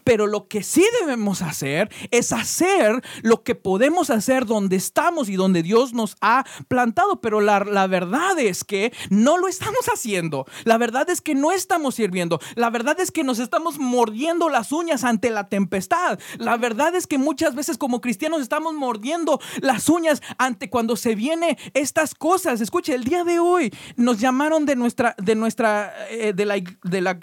[0.03, 5.35] Pero lo que sí debemos hacer es hacer lo que podemos hacer donde estamos y
[5.35, 7.21] donde Dios nos ha plantado.
[7.21, 10.45] Pero la, verdad es que no lo estamos haciendo.
[10.65, 12.39] La verdad es que no estamos sirviendo.
[12.55, 16.19] La verdad es que nos estamos mordiendo las uñas ante la tempestad.
[16.37, 21.15] La verdad es que muchas veces como cristianos estamos mordiendo las uñas ante cuando se
[21.15, 22.61] vienen estas cosas.
[22.61, 27.01] Escuche, el día de hoy nos llamaron de nuestra, de nuestra, eh, de la, de
[27.01, 27.19] la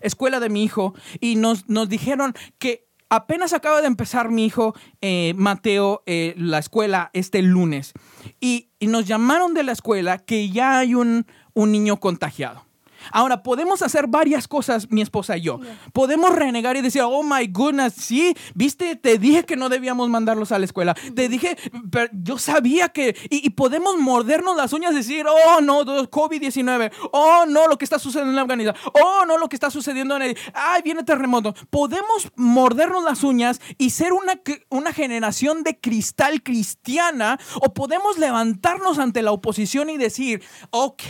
[0.00, 4.74] escuela de mi hijo y nos nos dijeron que apenas acaba de empezar mi hijo
[5.00, 7.92] eh, Mateo eh, la escuela este lunes
[8.40, 12.66] y, nos llamaron de la escuela que ya hay un, un niño contagiado.
[13.10, 15.58] Ahora, podemos hacer varias cosas, mi esposa y yo.
[15.92, 20.52] Podemos renegar y decir, oh my goodness, sí, viste, te dije que no debíamos mandarlos
[20.52, 20.94] a la escuela.
[21.14, 21.56] Te dije,
[21.90, 23.16] pero yo sabía que.
[23.30, 26.92] Y, podemos mordernos las uñas y decir, oh no, COVID-19.
[27.12, 28.76] Oh no, lo que está sucediendo en Afganistán.
[28.92, 30.38] Oh no, lo que está sucediendo en el.
[30.54, 31.54] Ay, viene terremoto.
[31.70, 37.38] Podemos mordernos las uñas y ser una, una generación de cristal cristiana.
[37.60, 41.02] O podemos levantarnos ante la oposición y decir, ok,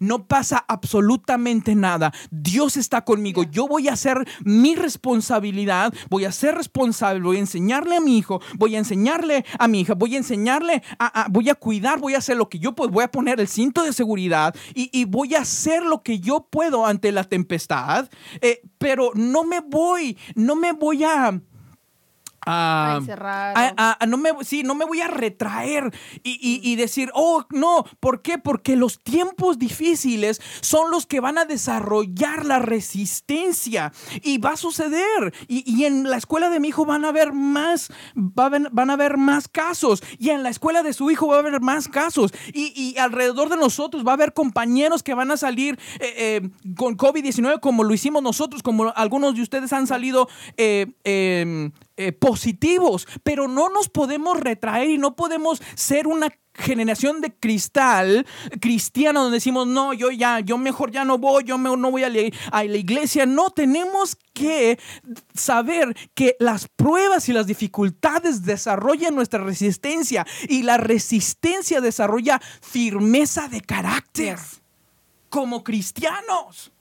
[0.00, 2.12] no pasa absolutamente nada.
[2.30, 3.42] Dios está conmigo.
[3.44, 5.92] Yo voy a hacer mi responsabilidad.
[6.10, 7.20] Voy a ser responsable.
[7.20, 8.40] Voy a enseñarle a mi hijo.
[8.56, 9.94] Voy a enseñarle a mi hija.
[9.94, 11.98] Voy a enseñarle a, voy a cuidar.
[12.00, 12.90] Voy a hacer lo que yo puedo.
[12.90, 16.86] Voy a poner el cinto de seguridad y, voy a hacer lo que yo puedo
[16.86, 18.08] ante la tempestad.
[18.40, 21.40] Eh, pero no me voy, no me voy a
[22.46, 28.38] a, no me, sí, no me voy a retraer y, decir, oh, no, ¿por qué?
[28.38, 34.56] Porque los tiempos difíciles son los que van a desarrollar la resistencia y va a
[34.56, 35.34] suceder.
[35.48, 39.48] Y, en la escuela de mi hijo van a haber más, van a haber más
[39.48, 43.48] casos y en la escuela de su hijo va a haber más casos y, alrededor
[43.48, 47.84] de nosotros va a haber compañeros que van a salir eh, eh, con COVID-19 como
[47.84, 50.28] lo hicimos nosotros, como algunos de ustedes han salido.
[50.56, 51.72] Eh, em,
[52.08, 58.26] eh, positivos, pero no nos podemos retraer y no podemos ser una generación de cristal
[58.60, 62.10] cristiana donde decimos, no, yo ya, yo mejor ya no voy, yo no voy a,
[62.50, 63.26] a la iglesia.
[63.26, 64.78] No, tenemos que
[65.34, 73.48] saber que las pruebas y las dificultades desarrollan nuestra resistencia y la resistencia desarrolla firmeza
[73.48, 74.38] de carácter
[75.28, 76.72] como cristianos.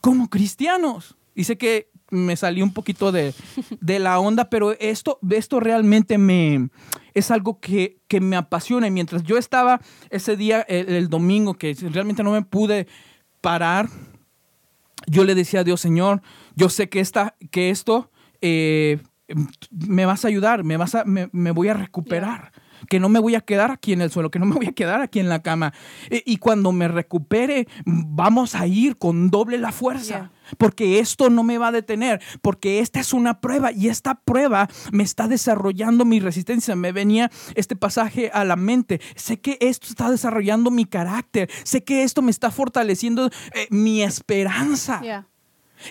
[0.00, 1.16] Como cristianos.
[1.34, 3.34] Dice que me salí un poquito de,
[3.80, 6.68] la onda, pero esto, esto realmente me
[7.14, 8.86] es algo que, me apasiona.
[8.86, 12.86] Y mientras yo estaba ese día, el, domingo, que realmente no me pude
[13.40, 13.88] parar,
[15.06, 16.22] yo le decía a Dios, Señor,
[16.54, 19.00] yo sé que, esta, que esto eh,
[19.70, 22.52] me vas a ayudar, me, vas a, me, voy a recuperar
[22.88, 24.72] que no me voy a quedar aquí en el suelo, que no me voy a
[24.72, 25.72] quedar aquí en la cama.
[26.10, 30.30] E, y cuando me recupere, vamos a ir con doble la fuerza.
[30.58, 34.68] Porque esto no me va a detener, porque esta es una prueba y esta prueba
[34.92, 36.76] me está desarrollando mi resistencia.
[36.76, 39.00] Me venía este pasaje a la mente.
[39.16, 44.02] Sé que esto está desarrollando mi carácter, sé que esto me está fortaleciendo eh, mi
[44.02, 45.02] esperanza.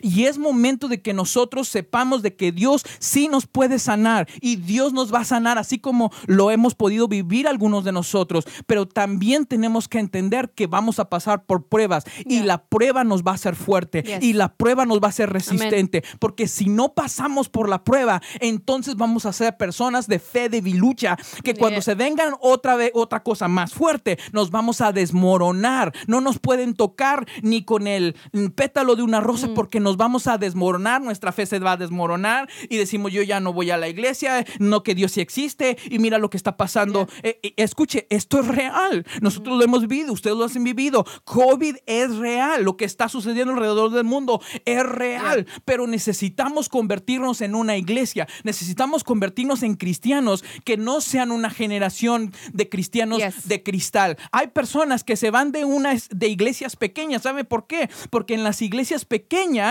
[0.01, 4.57] Y es momento de que nosotros sepamos de que Dios sí nos puede sanar y
[4.57, 8.45] Dios nos va a sanar así como lo hemos podido vivir algunos de nosotros.
[8.65, 13.23] Pero también tenemos que entender que vamos a pasar por pruebas y la prueba nos
[13.23, 16.03] va a hacer fuerte y la prueba nos va a ser resistente.
[16.19, 21.17] Porque si no pasamos por la prueba, entonces vamos a ser personas de fe debilucha
[21.43, 25.93] que cuando se vengan otra vez otra cosa más fuerte, nos vamos a desmoronar.
[26.07, 28.15] No nos pueden tocar ni con el
[28.55, 31.75] pétalo de una rosa porque que nos vamos a desmoronar, nuestra fe se va a
[31.75, 35.77] desmoronar y decimos yo ya no voy a la iglesia, no que Dios sí existe
[35.89, 37.09] y mira lo que está pasando.
[37.23, 39.05] Eh, eh, escuche, esto es real.
[39.19, 41.05] Nosotros lo hemos vivido, ustedes lo han vivido.
[41.25, 47.41] COVID es real, lo que está sucediendo alrededor del mundo es real, pero necesitamos convertirnos
[47.41, 53.61] en una iglesia, necesitamos convertirnos en cristianos que no sean una generación de cristianos de
[53.61, 54.15] cristal.
[54.31, 57.89] Hay personas que se van de unas de iglesias pequeñas, ¿sabe por qué?
[58.09, 59.64] Porque en las iglesias pequeñas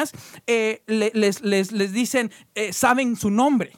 [0.47, 3.73] eh, les, les, les, dicen, eh, saben su nombre.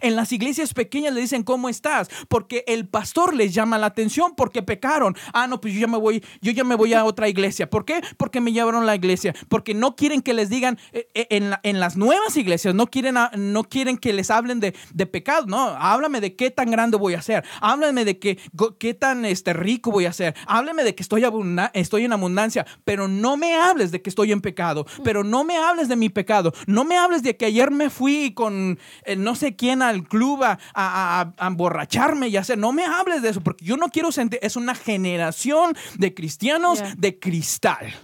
[0.00, 4.34] En las iglesias pequeñas le dicen cómo estás, porque el pastor les llama la atención
[4.36, 5.16] porque pecaron.
[5.32, 7.68] Ah, no, pues yo ya me voy, yo ya me voy a otra iglesia.
[7.68, 8.00] ¿Por qué?
[8.16, 11.52] Porque me llevaron a la iglesia, porque no quieren que les digan eh, eh, en,
[11.62, 15.68] en, las nuevas iglesias, no quieren, no quieren que les hablen de, de, pecado, no,
[15.68, 18.38] háblame de qué tan grande voy a ser, háblame de qué,
[18.78, 21.24] qué tan este, rico voy a ser, háblame de que estoy,
[21.72, 25.56] estoy en abundancia, pero no me hables de que estoy en pecado, pero no me
[25.56, 29.34] hables de mi pecado, no me hables de que ayer me fui con eh, no
[29.34, 32.58] sé quién al club a, a, emborracharme y hacer.
[32.58, 34.38] No me hables de eso, porque yo no quiero sentir.
[34.42, 37.94] Es una generación de cristianos de cristal.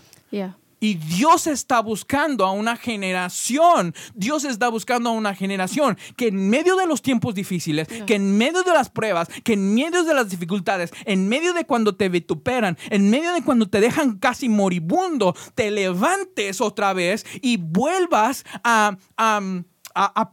[0.79, 6.51] Y Dios está buscando a una generación, Dios está buscando a una generación que en
[6.51, 10.13] medio de los tiempos difíciles, que en medio de las pruebas, que en medio de
[10.13, 14.51] las dificultades, en medio de cuando te vituperan, en medio de cuando te dejan casi
[14.51, 19.41] moribundo, te levantes otra vez y vuelvas a a,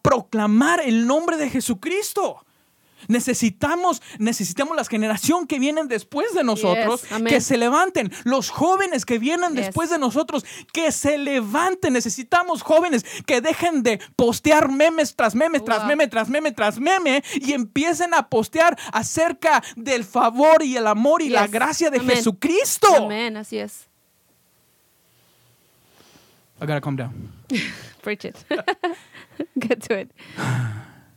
[0.02, 2.44] proclamar el nombre de Jesucristo.
[3.08, 8.12] Necesitamos, necesitamos la generación que vienen después de nosotros que se levanten.
[8.24, 11.94] Los jóvenes que vienen después de nosotros que se levanten.
[11.94, 17.24] Necesitamos jóvenes que dejen de postear memes tras meme, tras meme, tras meme, tras meme
[17.36, 22.88] y empiecen a postear acerca del favor y el amor y la gracia de Jesucristo.
[22.96, 23.88] Amén, así es.
[26.64, 27.30] I gotta calm down.
[28.02, 28.38] Preach it.
[29.60, 30.12] Get to it.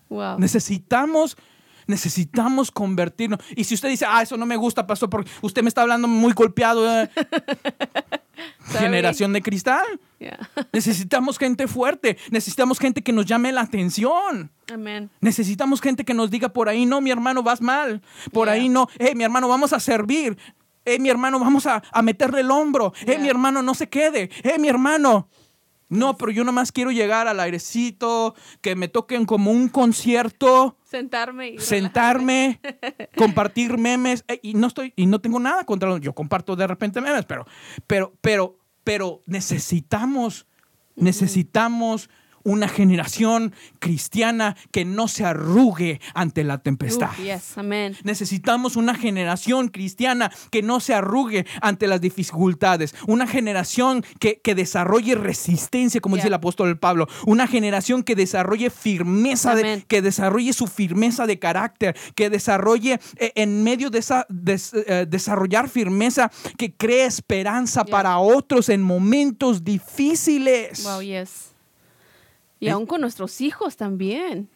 [0.08, 0.38] Wow.
[0.38, 1.36] Necesitamos,
[1.86, 3.40] necesitamos convertirnos.
[3.56, 6.08] Y si usted dice, ah, eso no me gusta, pastor, porque usted me está hablando
[6.08, 6.84] muy golpeado.
[7.02, 7.10] eh".
[8.72, 9.86] Generación de cristal.
[10.18, 10.38] Yeah.
[10.72, 12.18] Necesitamos gente fuerte.
[12.30, 14.50] Necesitamos gente que nos llame la atención.
[14.72, 15.10] Amen.
[15.20, 18.02] Necesitamos gente que nos diga por ahí, no, mi hermano, vas mal.
[18.32, 18.54] Por Yeah.
[18.54, 20.36] ahí no, hey, mi hermano, vamos a servir.
[20.86, 22.92] Hey, mi hermano, vamos a, a meterle el hombro.
[23.04, 23.18] Yeah.
[23.18, 24.30] mi hermano, no se quede.
[24.42, 25.28] Hey, mi hermano.
[25.88, 31.50] No, pero yo nomás quiero llegar al airecito, que me toquen como un concierto, Sentarme
[31.50, 32.60] y sentarme,
[33.16, 34.24] compartir memes.
[34.28, 35.98] Eh, y no estoy, y no tengo nada contra.
[35.98, 37.46] Yo comparto de repente memes, pero,
[37.86, 40.46] pero, pero, pero necesitamos,
[40.94, 42.08] necesitamos
[42.46, 47.10] una generación cristiana que no se arrugue ante la tempestad.
[47.22, 47.96] Yes, amen.
[48.04, 52.94] Necesitamos una generación cristiana que no se arrugue ante las dificultades.
[53.06, 57.06] Una generación que, que desarrolle resistencia, como dice el apóstol Pablo.
[57.26, 63.32] Una generación que desarrolle firmeza, de, que desarrolle su firmeza de carácter, que desarrolle eh,
[63.34, 67.90] en medio de esa des- eh, desarrollar firmeza, que cree esperanza Yeah.
[67.92, 70.82] para otros en momentos difíciles.
[70.84, 71.55] Wow, yes.
[72.58, 74.48] Y aún con nuestros hijos también.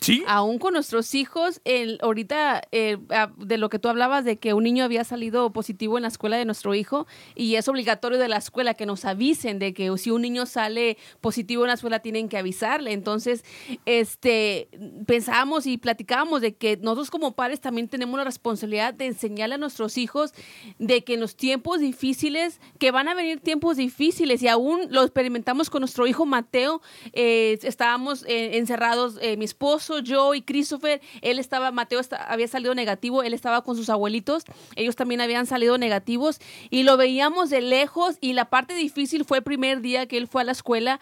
[0.00, 0.24] Sí.
[0.26, 2.98] Aún con nuestros hijos, el, ahorita eh,
[3.36, 6.36] de lo que tú hablabas de que un niño había salido positivo en la escuela
[6.36, 10.10] de nuestro hijo y es obligatorio de la escuela que nos avisen de que si
[10.10, 12.92] un niño sale positivo en la escuela tienen que avisarle.
[12.92, 13.44] Entonces,
[13.86, 14.68] este,
[15.06, 19.58] pensábamos y platicábamos de que nosotros como padres también tenemos la responsabilidad de enseñarle a
[19.58, 20.32] nuestros hijos
[20.78, 25.02] de que en los tiempos difíciles, que van a venir tiempos difíciles y aún lo
[25.02, 26.80] experimentamos con nuestro hijo Mateo,
[27.12, 32.74] eh, estábamos eh, encerrados, eh, mi esposo, yo y Christopher, él estaba, Mateo había salido
[32.74, 34.44] negativo, él estaba con sus abuelitos,
[34.76, 39.38] ellos también habían salido negativos y lo veíamos de lejos y la parte difícil fue
[39.38, 41.00] el primer día que él fue a la escuela.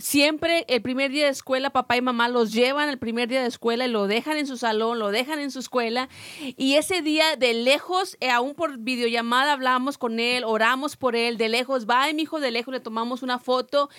[0.00, 3.48] Siempre el primer día de escuela, papá y mamá los llevan el primer día de
[3.48, 6.08] escuela y lo dejan en su salón, lo dejan en su escuela.
[6.56, 11.36] Y ese día de lejos, eh, aún por videollamada hablamos con él, oramos por él,
[11.36, 13.90] de lejos, va mi hijo de lejos, le tomamos una foto.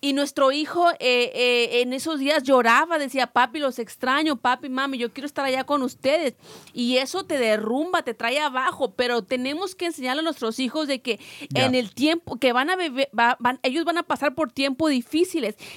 [0.00, 4.98] Y nuestro hijo eh, eh, en esos días lloraba, decía, papi, los extraño, papi, mami,
[4.98, 6.34] yo quiero estar allá con ustedes.
[6.72, 11.00] Y eso te derrumba, te trae abajo, pero tenemos que enseñarle a nuestros hijos de
[11.00, 11.20] que
[11.54, 14.90] en el tiempo que van a beber, va- van- ellos van a pasar por tiempos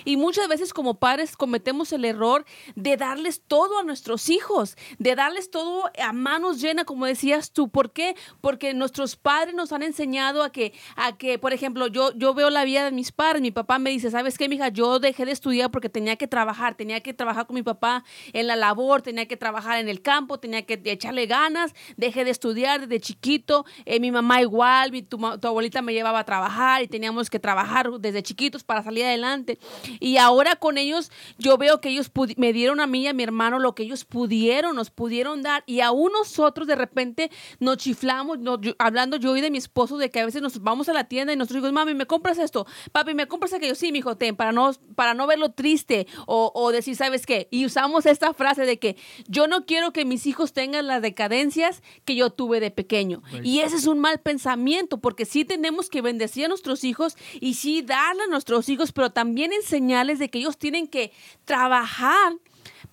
[0.06, 2.46] y muchas veces como padres cometemos el error
[2.76, 7.70] de darles todo a nuestros hijos, de darles todo a manos llenas, como decías tú.
[7.70, 8.16] ¿Por qué?
[8.42, 12.50] Porque nuestros padres nos han enseñado a que, a que por ejemplo, yo, yo veo
[12.50, 14.70] la vida de mis padres, mi papá me dice, ¿sabes qué, mija?
[14.70, 18.04] Yo dejé de estudiar porque tenía que trabajar, tenía que trabajar con mi papá
[18.34, 22.32] en la labor, tenía que trabajar en el campo, tenía que echarle ganas, dejé de
[22.32, 26.82] estudiar desde chiquito, eh, mi mamá igual, mi, tu, tu abuelita me llevaba a trabajar
[26.84, 29.57] y teníamos que trabajar desde chiquitos para salir adelante.
[30.00, 33.24] Y ahora con ellos, yo veo que ellos me dieron a mí y a mi
[33.24, 35.64] hermano lo que ellos pudieron, nos pudieron dar.
[35.66, 39.98] Y aún nosotros de repente nos chiflamos, nos- yo- hablando yo y de mi esposo,
[39.98, 42.38] de que a veces nos vamos a la tienda y nosotros digo, mami, ¿me compras
[42.38, 42.66] esto?
[42.92, 43.76] Papi, ¿me compras aquello?
[43.76, 47.48] Sí, mi hijo, ten, para no, para no verlo triste o, o decir, ¿sabes qué?
[47.52, 48.98] Y usamos esta frase de que
[49.28, 53.22] yo no quiero que mis hijos tengan las decadencias que yo tuve de pequeño.
[53.44, 57.54] Y ese es un mal pensamiento, porque sí tenemos que bendecir a nuestros hijos y
[57.56, 61.12] sí darle a nuestros hijos, pero también enseñarles de que ellos tienen que
[61.46, 62.34] trabajar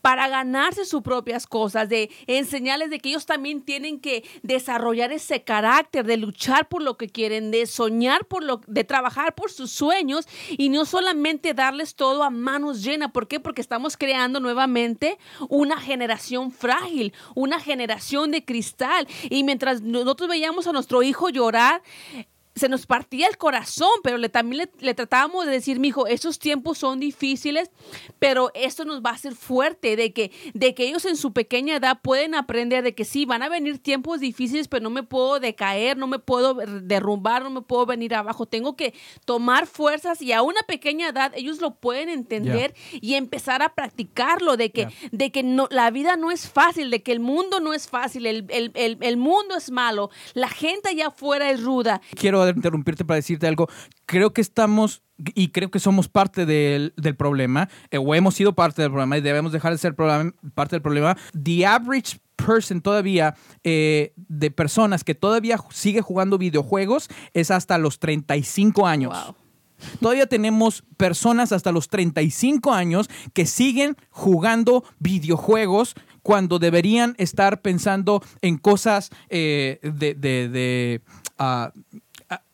[0.04, 5.44] para ganarse sus propias cosas, de enseñarles de que ellos también tienen que desarrollar ese
[5.44, 9.70] carácter, de luchar por lo que quieren, de soñar por lo, de trabajar por sus
[9.70, 13.12] sueños y no solamente darles todo a manos llenas.
[13.12, 13.40] ¿Por qué?
[13.40, 15.16] Porque estamos creando nuevamente
[15.48, 19.08] una generación frágil, una generación de cristal.
[19.30, 21.80] Y mientras nosotros veíamos a nuestro hijo llorar,
[22.54, 26.38] se nos partía el corazón, pero le, también le, le tratábamos de decir, mijo, esos
[26.38, 27.70] tiempos son difíciles,
[28.20, 31.76] pero esto nos va a hacer fuerte, de que, de que ellos en su pequeña
[31.76, 35.40] edad pueden aprender de que sí, van a venir tiempos difíciles, pero no me puedo
[35.40, 38.94] decaer, no me puedo derrumbar, no me puedo venir abajo, tengo que
[39.24, 44.56] tomar fuerzas y a una pequeña edad ellos lo pueden entender y empezar a practicarlo,
[44.56, 47.74] de que, de que no, la vida no es fácil, de que el mundo no
[47.74, 52.00] es fácil, el, el- el- el mundo es malo, la gente allá afuera es ruda.
[52.16, 53.68] quiero interrumpirte para decirte algo.
[54.06, 55.02] Creo que estamos
[55.34, 59.16] y creo que somos parte del, del problema, eh, o hemos sido parte del problema
[59.16, 61.16] y debemos dejar de ser parte del problema.
[61.40, 68.00] The average person todavía eh, de personas que todavía sigue jugando videojuegos es hasta los
[68.00, 69.12] 35 años.
[69.12, 69.36] Wow.
[70.00, 78.22] Todavía tenemos personas hasta los 35 años que siguen jugando videojuegos cuando deberían estar pensando
[78.40, 81.02] en cosas eh, de, de- de,
[81.38, 81.72] ah,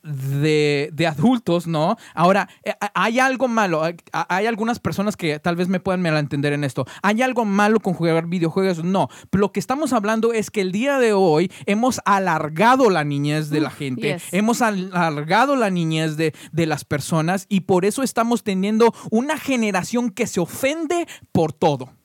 [0.03, 1.97] de, de, adultos, ¿no?
[2.15, 6.65] Ahora, eh, hay algo malo, hay algunas personas que tal vez me puedan entender en
[6.65, 6.87] esto.
[7.03, 8.83] ¿Hay algo malo con jugar videojuegos?
[8.83, 13.51] No, lo que estamos hablando es que el día de hoy hemos alargado la niñez
[13.51, 18.43] de la gente, hemos alargado la niñez de, de las personas y por eso estamos
[18.43, 22.00] teniendo una generación que se ofende por todo.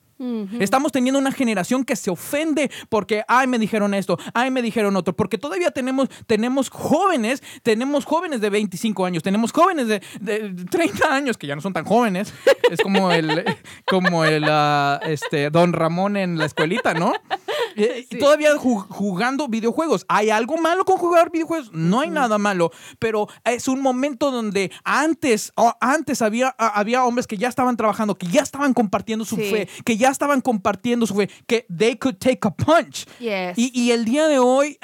[0.60, 4.96] Estamos teniendo una generación que se ofende porque, ay, me dijeron esto, ay, me dijeron
[4.96, 10.00] otro, porque todavía tenemos, tenemos jóvenes, tenemos jóvenes de 25 años, tenemos jóvenes de,
[10.70, 12.32] 30 años que ya no son tan jóvenes,
[12.70, 13.44] es como el,
[13.86, 17.12] como el, ah, este, don Ramón en la escuelita, ¿no?
[17.78, 20.06] Eh, todavía jugando videojuegos.
[20.08, 21.70] ¿Hay algo malo con jugar videojuegos?
[21.74, 27.36] No hay nada malo, pero es un momento donde antes, antes había, había hombres que
[27.36, 31.30] ya estaban trabajando, que ya estaban compartiendo su fe, que ya estaban compartiendo su fe,
[31.46, 33.06] que they could take a punch.
[33.20, 34.78] Y, el día de hoy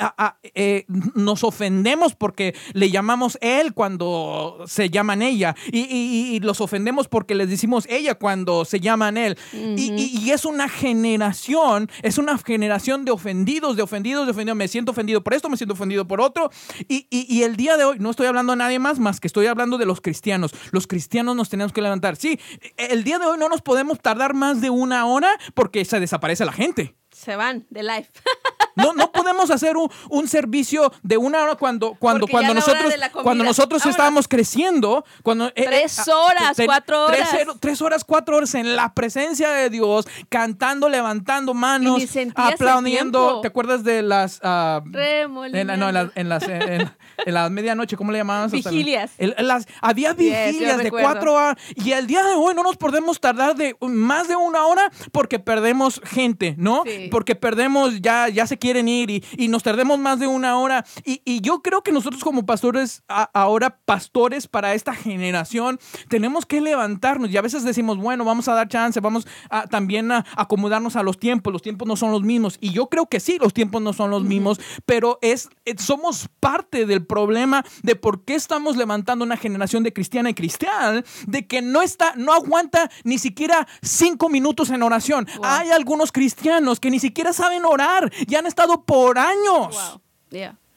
[0.55, 7.35] eh, nos ofendemos porque le llamamos él cuando se llaman ella y, los ofendemos porque
[7.35, 9.37] les decimos ella cuando se llaman él.
[9.53, 14.57] y es una generación, es una generación de ofendidos, de ofendidos, de ofendidos.
[14.57, 16.51] Me siento ofendido por esto, me siento ofendido por otro.
[16.89, 19.47] Y, y, el día de hoy no estoy hablando a nadie más, más que estoy
[19.47, 20.53] hablando de los cristianos.
[20.71, 22.17] Los cristianos nos tenemos que levantar.
[22.17, 22.39] Sí,
[22.77, 25.12] el día de hoy no nos podemos tardar más de una hora
[25.55, 26.95] porque se desaparece la gente.
[27.11, 28.09] Se van de live.
[28.75, 33.85] No, no podemos hacer un, servicio de una hora cuando, cuando, cuando nosotros, cuando nosotros
[33.85, 35.05] estábamos creciendo.
[35.23, 37.29] Cuando, eh, eh, tres ah, horas, cuatro horas.
[37.61, 42.03] Tres, horas, cuatro horas en la presencia de Dios, cantando, levantando manos,
[42.35, 43.41] aplaudiendo.
[43.41, 44.41] ¿Te acuerdas de las...
[44.43, 44.83] Uh,
[45.29, 46.91] no, en, las, en,
[47.27, 48.53] la medianoche, ¿cómo le llamábamos?
[48.53, 49.13] Vigilias.
[49.19, 51.57] las, había vigilias de cuatro horas.
[51.75, 55.39] Y el día de hoy no nos podemos tardar de más de una hora porque
[55.39, 56.85] perdemos gente, ¿no?
[57.11, 60.85] Porque perdemos, ya, ya se quieren ir y, nos tardemos más de una hora.
[61.05, 67.31] Y, yo creo que nosotros como pastores, ahora pastores para esta generación, tenemos que levantarnos
[67.31, 71.03] y a veces decimos, bueno, vamos a dar chance, vamos a, también a acomodarnos a
[71.03, 72.59] los tiempos, los tiempos no son los mismos.
[72.61, 75.49] Y yo creo que sí, los tiempos no son los mismos, pero es,
[75.79, 81.05] somos parte del problema de por qué estamos levantando una generación de cristiana y cristiana
[81.27, 85.27] de que no está, no aguanta ni siquiera cinco minutos en oración.
[85.43, 90.01] Hay algunos cristianos que ni siquiera saben orar, ya han estado por años.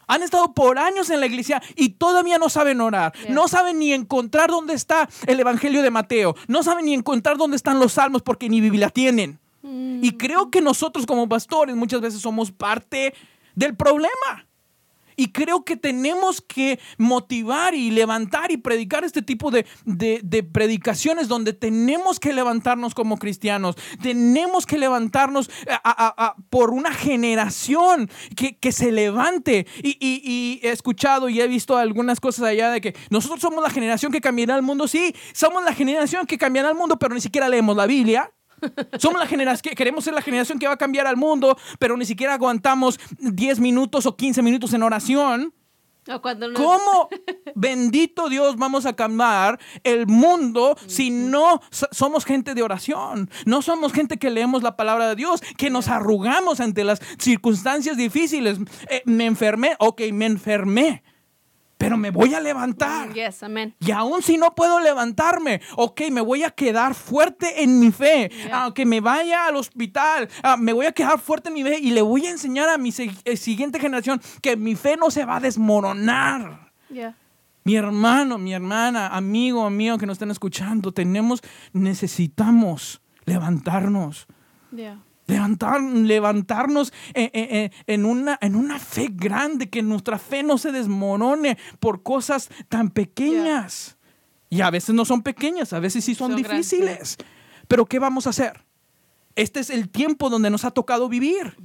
[0.08, 3.14] Han estado por años en la iglesia y todavía no saben orar.
[3.30, 6.36] No saben ni encontrar dónde está el Evangelio de Mateo.
[6.48, 9.40] No saben ni encontrar dónde están los salmos porque ni Biblia tienen.
[9.64, 10.18] Y mm.
[10.18, 13.16] creo que nosotros como pastores muchas veces somos parte
[13.56, 14.46] del problema.
[15.16, 19.66] Y creo que tenemos que motivar y levantar y predicar este tipo de,
[20.52, 25.50] predicaciones donde tenemos que levantarnos como cristianos, tenemos que levantarnos
[26.50, 29.68] por una generación que, se levante.
[29.82, 34.12] Y, he escuchado y he visto algunas cosas allá de que nosotros somos la generación
[34.12, 34.88] que cambiará el mundo.
[34.88, 38.32] Sí, somos la generación que cambiará el mundo, pero ni siquiera leemos la Biblia.
[38.98, 41.98] Somos la generación que queremos ser la generación que va a cambiar al mundo, pero
[41.98, 45.54] ni siquiera aguantamos 10 minutos o 15 minutos en oración.
[46.56, 47.10] ¿Cómo,
[47.56, 53.30] bendito Dios, vamos a cambiar el mundo si no somos gente de oración?
[53.46, 57.98] No somos gente que leemos la palabra de Dios, que nos arrugamos ante las circunstancias
[57.98, 58.60] difíciles.
[58.90, 61.02] Eh, me enfermé, ok, me enfermé
[61.78, 63.14] pero me voy a levantar.
[63.14, 63.76] Yes, amen.
[63.80, 68.32] Y aún si no puedo levantarme, ok, me voy a quedar fuerte en mi fe.
[68.52, 71.92] Aunque me vaya al hospital, ah, me voy a quedar fuerte en mi fe y
[71.92, 72.94] le voy a enseñar a mi
[73.26, 76.72] eh, siguiente generación que mi fe no se va a desmoronar.
[77.64, 81.42] Mi hermano, mi hermana, amigo, amigo que nos están escuchando, tenemos,
[81.74, 84.28] necesitamos levantarnos.
[84.72, 85.00] Yeah.
[85.28, 92.04] Levantar, levantarnos en, una, en una fe grande, que nuestra fe no se desmorone por
[92.04, 93.98] cosas tan pequeñas.
[94.50, 97.18] Y a veces no son pequeñas, a veces sí son, difíciles.
[97.68, 98.64] Pero ¿qué vamos a hacer?
[99.36, 101.58] Este es el tiempo donde nos ha tocado vivir.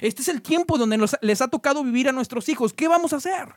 [0.00, 2.74] Este es el tiempo donde les ha tocado vivir a nuestros hijos.
[2.74, 3.54] ¿Qué vamos a hacer?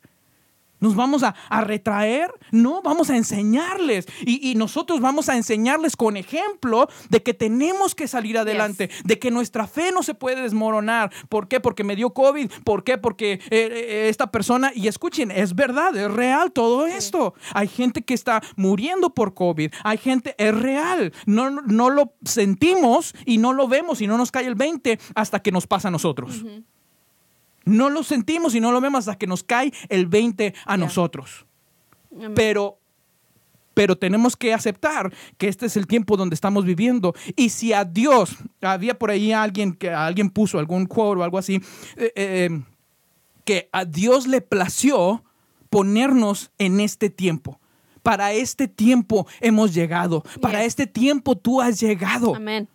[0.80, 2.32] ¿Nos vamos a, retraer?
[2.52, 4.08] No, vamos a enseñarles.
[4.26, 9.32] Y, nosotros vamos a enseñarles con ejemplo de que tenemos que salir adelante, de que
[9.32, 11.12] nuestra fe no se puede desmoronar.
[11.30, 11.60] ¿Por qué?
[11.60, 12.52] Porque me dio COVID.
[12.64, 12.98] ¿Por qué?
[12.98, 17.34] Porque eh, eh, esta persona, y escuchen, es verdad, es real todo esto.
[17.54, 19.72] Hay gente que está muriendo por COVID.
[19.84, 21.14] Hay gente, es real.
[21.26, 25.42] No, no lo sentimos y no lo vemos y no nos cae el 20 hasta
[25.42, 26.44] que nos pasa a nosotros.
[27.70, 31.46] No lo sentimos y no lo vemos hasta que nos cae el 20 a nosotros.
[32.36, 32.80] Pero,
[33.74, 37.14] pero tenemos que aceptar que este es el tiempo donde estamos viviendo.
[37.36, 41.38] Y si a Dios, había por ahí alguien que alguien puso algún quote o algo
[41.38, 41.62] así,
[41.96, 42.62] eh, eh,
[43.46, 45.24] que a Dios le plació
[45.70, 47.60] ponernos en este tiempo.
[48.04, 50.24] Para este tiempo hemos llegado.
[50.42, 52.36] Para este tiempo tú has llegado.
[52.36, 52.68] Amén.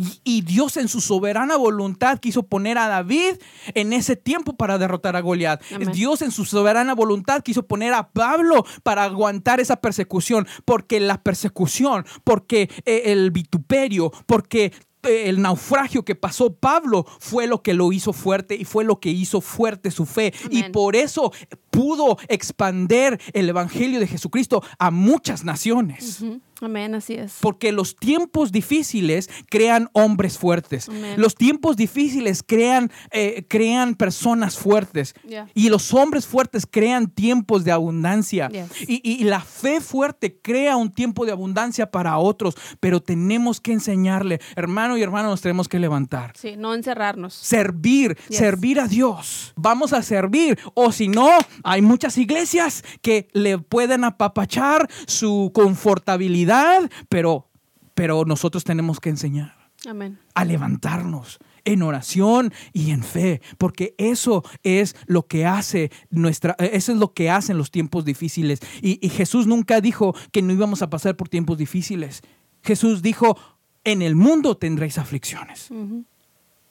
[0.00, 3.34] Y, y Dios en su soberana voluntad quiso poner a David
[3.74, 5.62] en ese tiempo para derrotar a Goliat.
[5.74, 5.92] Amén.
[5.92, 11.22] Dios en su soberana voluntad quiso poner a Pablo para aguantar esa persecución, porque la
[11.22, 14.72] persecución, porque eh, el vituperio, porque
[15.02, 19.00] eh, el naufragio que pasó Pablo fue lo que lo hizo fuerte y fue lo
[19.00, 20.32] que hizo fuerte su fe.
[20.50, 21.32] Y por eso
[21.70, 26.22] pudo expander el evangelio de Jesucristo a muchas naciones.
[26.62, 27.38] Amén, así es.
[27.40, 30.90] Porque los tiempos difíciles crean hombres fuertes.
[30.90, 31.14] Amén.
[31.16, 35.14] Los tiempos difíciles crean, eh, crean personas fuertes.
[35.26, 35.48] Yeah.
[35.54, 38.48] Y los hombres fuertes crean tiempos de abundancia.
[38.50, 38.68] Yes.
[38.86, 42.56] Y, y la fe fuerte crea un tiempo de abundancia para otros.
[42.78, 46.34] Pero tenemos que enseñarle, hermano y hermano, nos tenemos que levantar.
[46.36, 47.32] Sí, no encerrarnos.
[47.32, 48.36] Servir, Yes.
[48.38, 49.54] servir a Dios.
[49.56, 50.58] Vamos a servir.
[50.74, 51.30] O si no,
[51.64, 57.48] hay muchas iglesias que le pueden apapachar su confortabilidad, pero,
[57.94, 59.56] pero nosotros tenemos que enseñar
[59.86, 60.18] Amén.
[60.34, 66.70] a levantarnos en oración y en fe, porque eso es lo que hace nuestra, eh,
[66.72, 68.60] eso es lo que hacen los tiempos difíciles.
[68.80, 72.22] Y, y Jesús nunca dijo que no íbamos a pasar por tiempos difíciles.
[72.62, 73.36] Jesús dijo,
[73.84, 75.70] en el mundo tendréis aflicciones.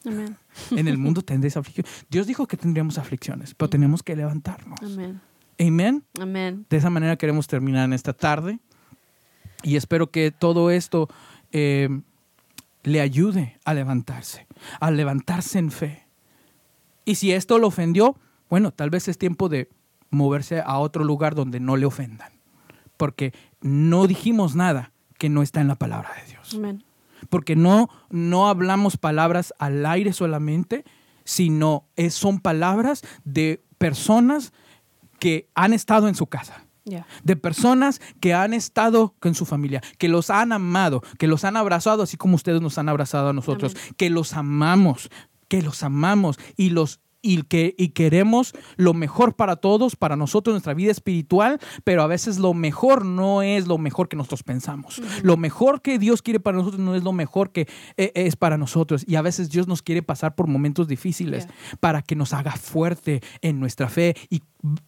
[0.06, 0.38] Amén.
[0.72, 2.06] En el mundo tendréis aflicciones.
[2.10, 4.80] Dios dijo que tendríamos aflicciones, pero tenemos que levantarnos.
[4.82, 5.22] Amén.
[5.60, 6.04] Amén.
[6.20, 6.66] Amén.
[6.70, 8.60] De esa manera queremos terminar en esta tarde.
[9.62, 11.10] Y espero que todo esto
[11.52, 11.90] eh,
[12.84, 14.48] le ayude a levantarse,
[14.80, 16.08] a levantarse en fe.
[17.04, 18.16] Y si esto lo ofendió,
[18.50, 19.70] bueno, tal vez es tiempo de
[20.10, 22.32] moverse a otro lugar donde no le ofendan.
[22.98, 26.84] Porque no dijimos nada que no está en la palabra de Dios Amén.
[27.30, 30.86] Porque no, no hablamos palabras al aire solamente,
[31.26, 34.54] sino es- son palabras de personas
[35.20, 36.66] que han estado en su casa,
[37.24, 41.58] de personas que han estado con su familia, que los han amado, que los han
[41.58, 45.10] abrazado, así como ustedes nos han abrazado a nosotros, que los amamos,
[45.48, 50.54] que los amamos y los y que y queremos lo mejor para todos, para nosotros,
[50.54, 55.02] nuestra vida espiritual, pero a veces lo mejor no es lo mejor que nosotros pensamos.
[55.24, 57.68] Lo mejor que Dios quiere para nosotros no es lo mejor que
[57.98, 59.04] eh, es para nosotros.
[59.08, 61.78] Y a veces Dios nos quiere pasar por momentos difíciles Yeah.
[61.80, 64.16] para que nos haga fuerte en nuestra fe.
[64.30, 64.42] Y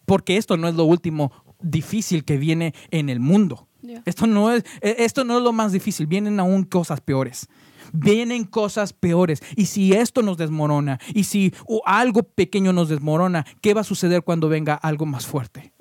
[0.06, 3.68] porque esto no es lo último difícil que viene en el mundo.
[3.82, 4.02] Yeah.
[4.04, 7.48] Esto no es, eh, esto no es lo más difícil, vienen aún cosas peores.
[7.92, 9.42] Vienen cosas peores.
[9.56, 13.84] Y si esto nos desmorona, y si o algo pequeño nos desmorona, ¿qué va a
[13.84, 15.72] suceder cuando venga algo más fuerte?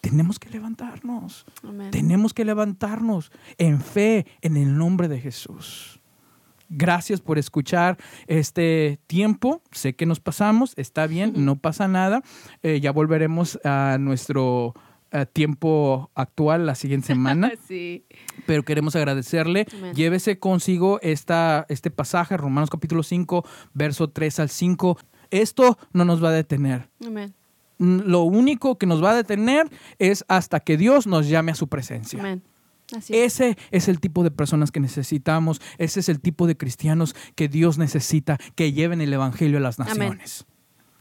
[0.00, 1.44] Tenemos que levantarnos.
[1.90, 6.00] Tenemos que levantarnos en fe en el nombre de Jesús.
[6.68, 7.96] Gracias por escuchar
[8.26, 9.62] este tiempo.
[9.70, 12.22] Sé que nos pasamos, está bien, no pasa nada.
[12.62, 14.74] Eh, ya volveremos a nuestro
[15.12, 17.52] eh, tiempo actual la siguiente semana.
[17.66, 18.04] Sí.
[18.46, 19.66] pero queremos agradecerle.
[19.94, 23.44] Llévese consigo esta, este pasaje, Romanos capítulo 5,
[23.74, 24.98] verso 3 al 5.
[25.30, 26.88] Esto no nos va a detener.
[27.04, 27.34] Amén.
[27.78, 31.56] Mm, Lo único que nos va a detener es hasta que Dios nos llame a
[31.56, 32.20] su presencia.
[32.20, 32.42] Amén.
[32.96, 33.34] Así es.
[33.40, 37.48] Ese es el tipo de personas que necesitamos, ese es el tipo de cristianos que
[37.48, 39.96] Dios necesita, que lleven el Evangelio a las Amén.
[39.96, 40.46] naciones.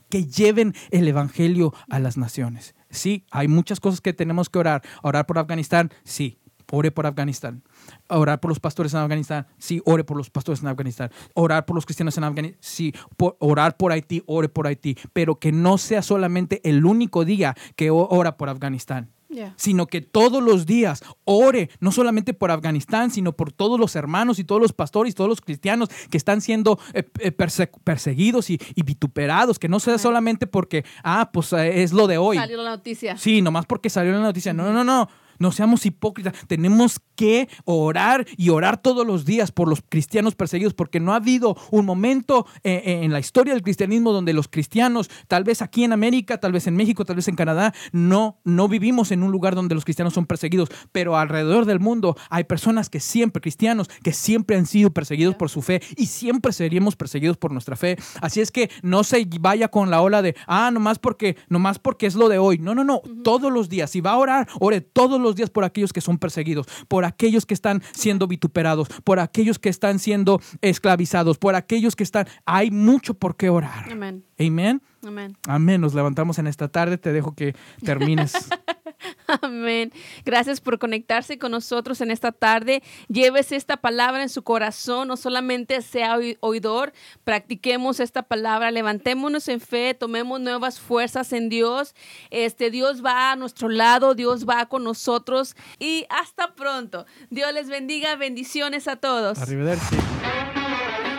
[0.10, 2.74] Que lleven el Evangelio a las naciones.
[2.96, 4.82] Sí, hay muchas cosas que tenemos que orar.
[5.04, 6.39] Orar por Afganistán, sí,
[6.72, 7.62] ore por Afganistán.
[8.10, 11.12] Orar por los pastores en Afganistán, sí, ore por los pastores en Afganistán.
[11.34, 12.93] Orar por los cristianos en Afganistán, sí,
[13.39, 14.98] orar por Haití, ore por Haití.
[15.14, 19.12] Pero que no sea solamente el único día que ora por Afganistán
[19.57, 24.39] Sino que todos los días ore, no solamente por Afganistán, sino por todos los hermanos
[24.39, 28.49] y todos los pastores y todos los cristianos que están siendo eh, eh, perse- perseguidos
[28.49, 32.38] y, y vituperados, que no sea solamente porque, ah, pues eh, es lo de hoy.
[32.38, 33.17] Salió la noticia.
[33.17, 34.53] Sí, nomás porque salió la noticia.
[34.53, 35.09] No, no, no.
[35.39, 36.33] No seamos hipócritas.
[36.47, 41.17] Tenemos que orar y orar todos los días por los cristianos perseguidos, porque no ha
[41.17, 45.61] habido un momento eh, eh, en la historia del cristianismo donde los cristianos, tal vez
[45.61, 49.23] aquí en América, tal vez en México, tal vez en Canadá, no, no vivimos en
[49.23, 53.41] un lugar donde los cristianos son perseguidos, pero alrededor del mundo hay personas que siempre,
[53.41, 57.75] cristianos, que siempre han sido perseguidos por su fe y siempre seríamos perseguidos por nuestra
[57.75, 57.97] fe.
[58.21, 62.05] Así es que no se vaya con la ola de, ah, nomás porque, nomás porque
[62.05, 62.57] es lo de hoy.
[62.57, 63.01] No, no, no.
[63.23, 63.91] Todos los días.
[63.91, 67.45] Si va a orar, ore todos los días por aquellos que son perseguidos, por aquellos
[67.45, 72.28] que están siendo vituperados, por aquellos que están siendo esclavizados, por aquellos que están...
[72.45, 73.91] Hay mucho por qué orar.
[73.91, 74.23] Amén.
[74.39, 74.82] Amén.
[75.03, 75.38] Amén.
[75.47, 75.82] Amén.
[75.82, 76.97] Nos levantamos en esta tarde.
[76.97, 78.34] Te dejo que termines.
[79.41, 79.91] Amén.
[80.24, 82.84] Gracias por conectarse con nosotros en esta tarde.
[83.08, 86.93] Llévese esta palabra en su corazón, no solamente sea oidor,
[87.24, 91.96] practiquemos esta palabra, levantémonos en fe, tomemos nuevas fuerzas en Dios.
[92.30, 97.06] Este Dios va a nuestro lado, Dios va con nosotros y hasta pronto.
[97.30, 99.38] Dios les bendiga, bendiciones a todos.
[99.39, 99.96] Arrivederci.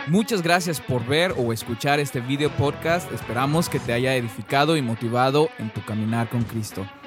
[0.07, 3.11] Muchas gracias por ver o escuchar este video podcast.
[3.11, 6.87] Esperamos que te haya edificado y motivado en tu caminar con Cristo.